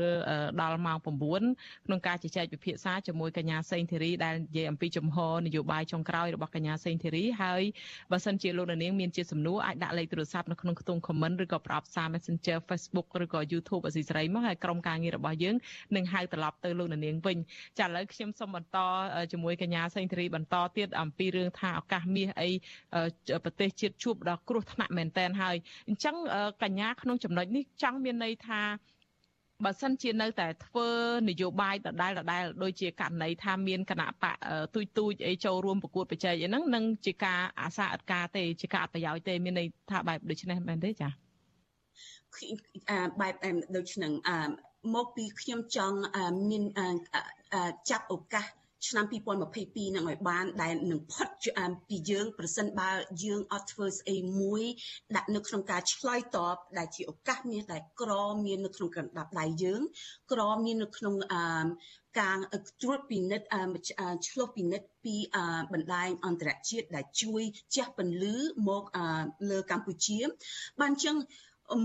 [0.60, 7.62] ដល់ម៉ោង9ក្នុងការជជែកពិភាក្សាជាមួយកញ្ញាសេងធារីដែលនិយាយអំពីជំហរនយោបាយចុងក្រោយរបស់កញ្ញាសេងធារីហើយ
[8.12, 15.56] បើសិនជាលោកនាងមានជាសំណួរអាចដាក់លេខទូរស័ព្ទនៅក្នុងខ្ទង់ comment ឬក៏ប្រអប់សារ Messenger Facebook ឬក៏ YouTube អសីសេរីមកហើយក្រុមការងាររបស់យើង
[15.96, 17.38] នឹងហៅត្រឡប់ទៅលោកនាងវិញ
[17.78, 18.78] ចាឥឡូវខ្ញុំសូមបន្ត
[19.32, 22.50] ជាមួយកញ្ញាសេងធារីបន្តទៀតអំពីរឿងថាឱកាសមាសអី
[23.44, 25.56] ប្រទេសជាតិជួបដល់គ្រោះថ្នាក់មែនតែនហើយ
[25.88, 26.16] អញ្ចឹង
[26.62, 28.62] កញ្ញាក្នុងចំណុចនេះចង់មានន័យថា
[29.64, 30.88] បើសិនជានៅតែធ្វើ
[31.28, 34.36] នយោបាយដដែលដដែលដូចជាករណីថាមានគណៈបក
[34.74, 41.08] ទូចទូចអីចូលរួមប្រកួតប្រជែងអីហ្នឹងនឹងជាការអាសាអត់ការទេជាការអត់ប្រយោជន៍ទេមានន័យថាបែបដូចនេះមែនទេចា
[43.20, 43.34] បែប
[43.76, 44.12] ដូចនឹង
[44.94, 45.98] មកពីខ្ញុំចង់
[46.50, 46.64] មាន
[47.90, 48.46] ចាប់ឱកាស
[48.88, 51.28] ឆ្នាំ2022នឹងឲ្យបានដែលនឹងផុត
[51.88, 52.90] ពីយើងប្រសិនបើ
[53.24, 54.62] យើងអត់ធ្វើស្អីមួយ
[55.16, 58.12] ដាក់នៅក្នុងការឆ្លើយតបដែលជាឱកាសមាសដែលក្រ
[58.44, 59.80] មាននៅក្នុងកណ្ដាប់ដៃយើង
[60.32, 61.64] ក្រមាននៅក្នុងអឺ
[62.20, 62.38] ការ
[62.82, 63.46] ត្រួតពិនិត្យ
[64.28, 65.16] ឆ្លុះពិនិត្យពី
[65.72, 67.42] បណ្ដាញអន្តរជាតិដែលជួយ
[67.74, 68.36] ជះពន្លឺ
[68.68, 68.82] មក
[69.50, 70.20] លើកម្ពុជា
[70.80, 71.16] បានចឹង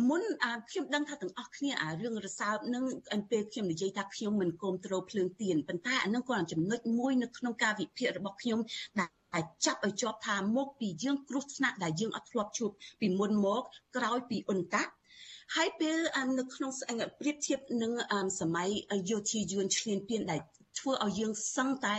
[0.08, 0.24] មុន
[0.70, 2.84] ខ្ញុំដឹងថាទាំងអស់គ្នាអារឿងរសើបនឹង
[3.32, 8.60] ពេលខ្ញុំនិយាយថាខ្ញុំមិនគ្រប់គ្រងភ្លើងទៀនប៉ុន្តែអានឹងក៏ចំណុចមួយនៅក្នុងការវិភាគរបស់ខ្ញុំ
[9.00, 13.62] ដែលចាប់ឲ្យជាប់ថាមកពីយើងគ្រោះថ្នាក់ដែលយើងអត់ធ្លាប់ជួបពីមុនមក
[13.96, 14.92] ក្រោយពីអ៊ុនតាក់
[15.56, 15.98] ហើយពេល
[16.40, 16.72] នៅក្នុង
[17.20, 17.92] ប្រៀបធៀបនឹង
[18.40, 18.70] សម័យ
[19.10, 20.42] យោធាយួនឈ្លានពានដែល
[20.80, 21.96] ធ្វើឲ្យយើងសឹងតែ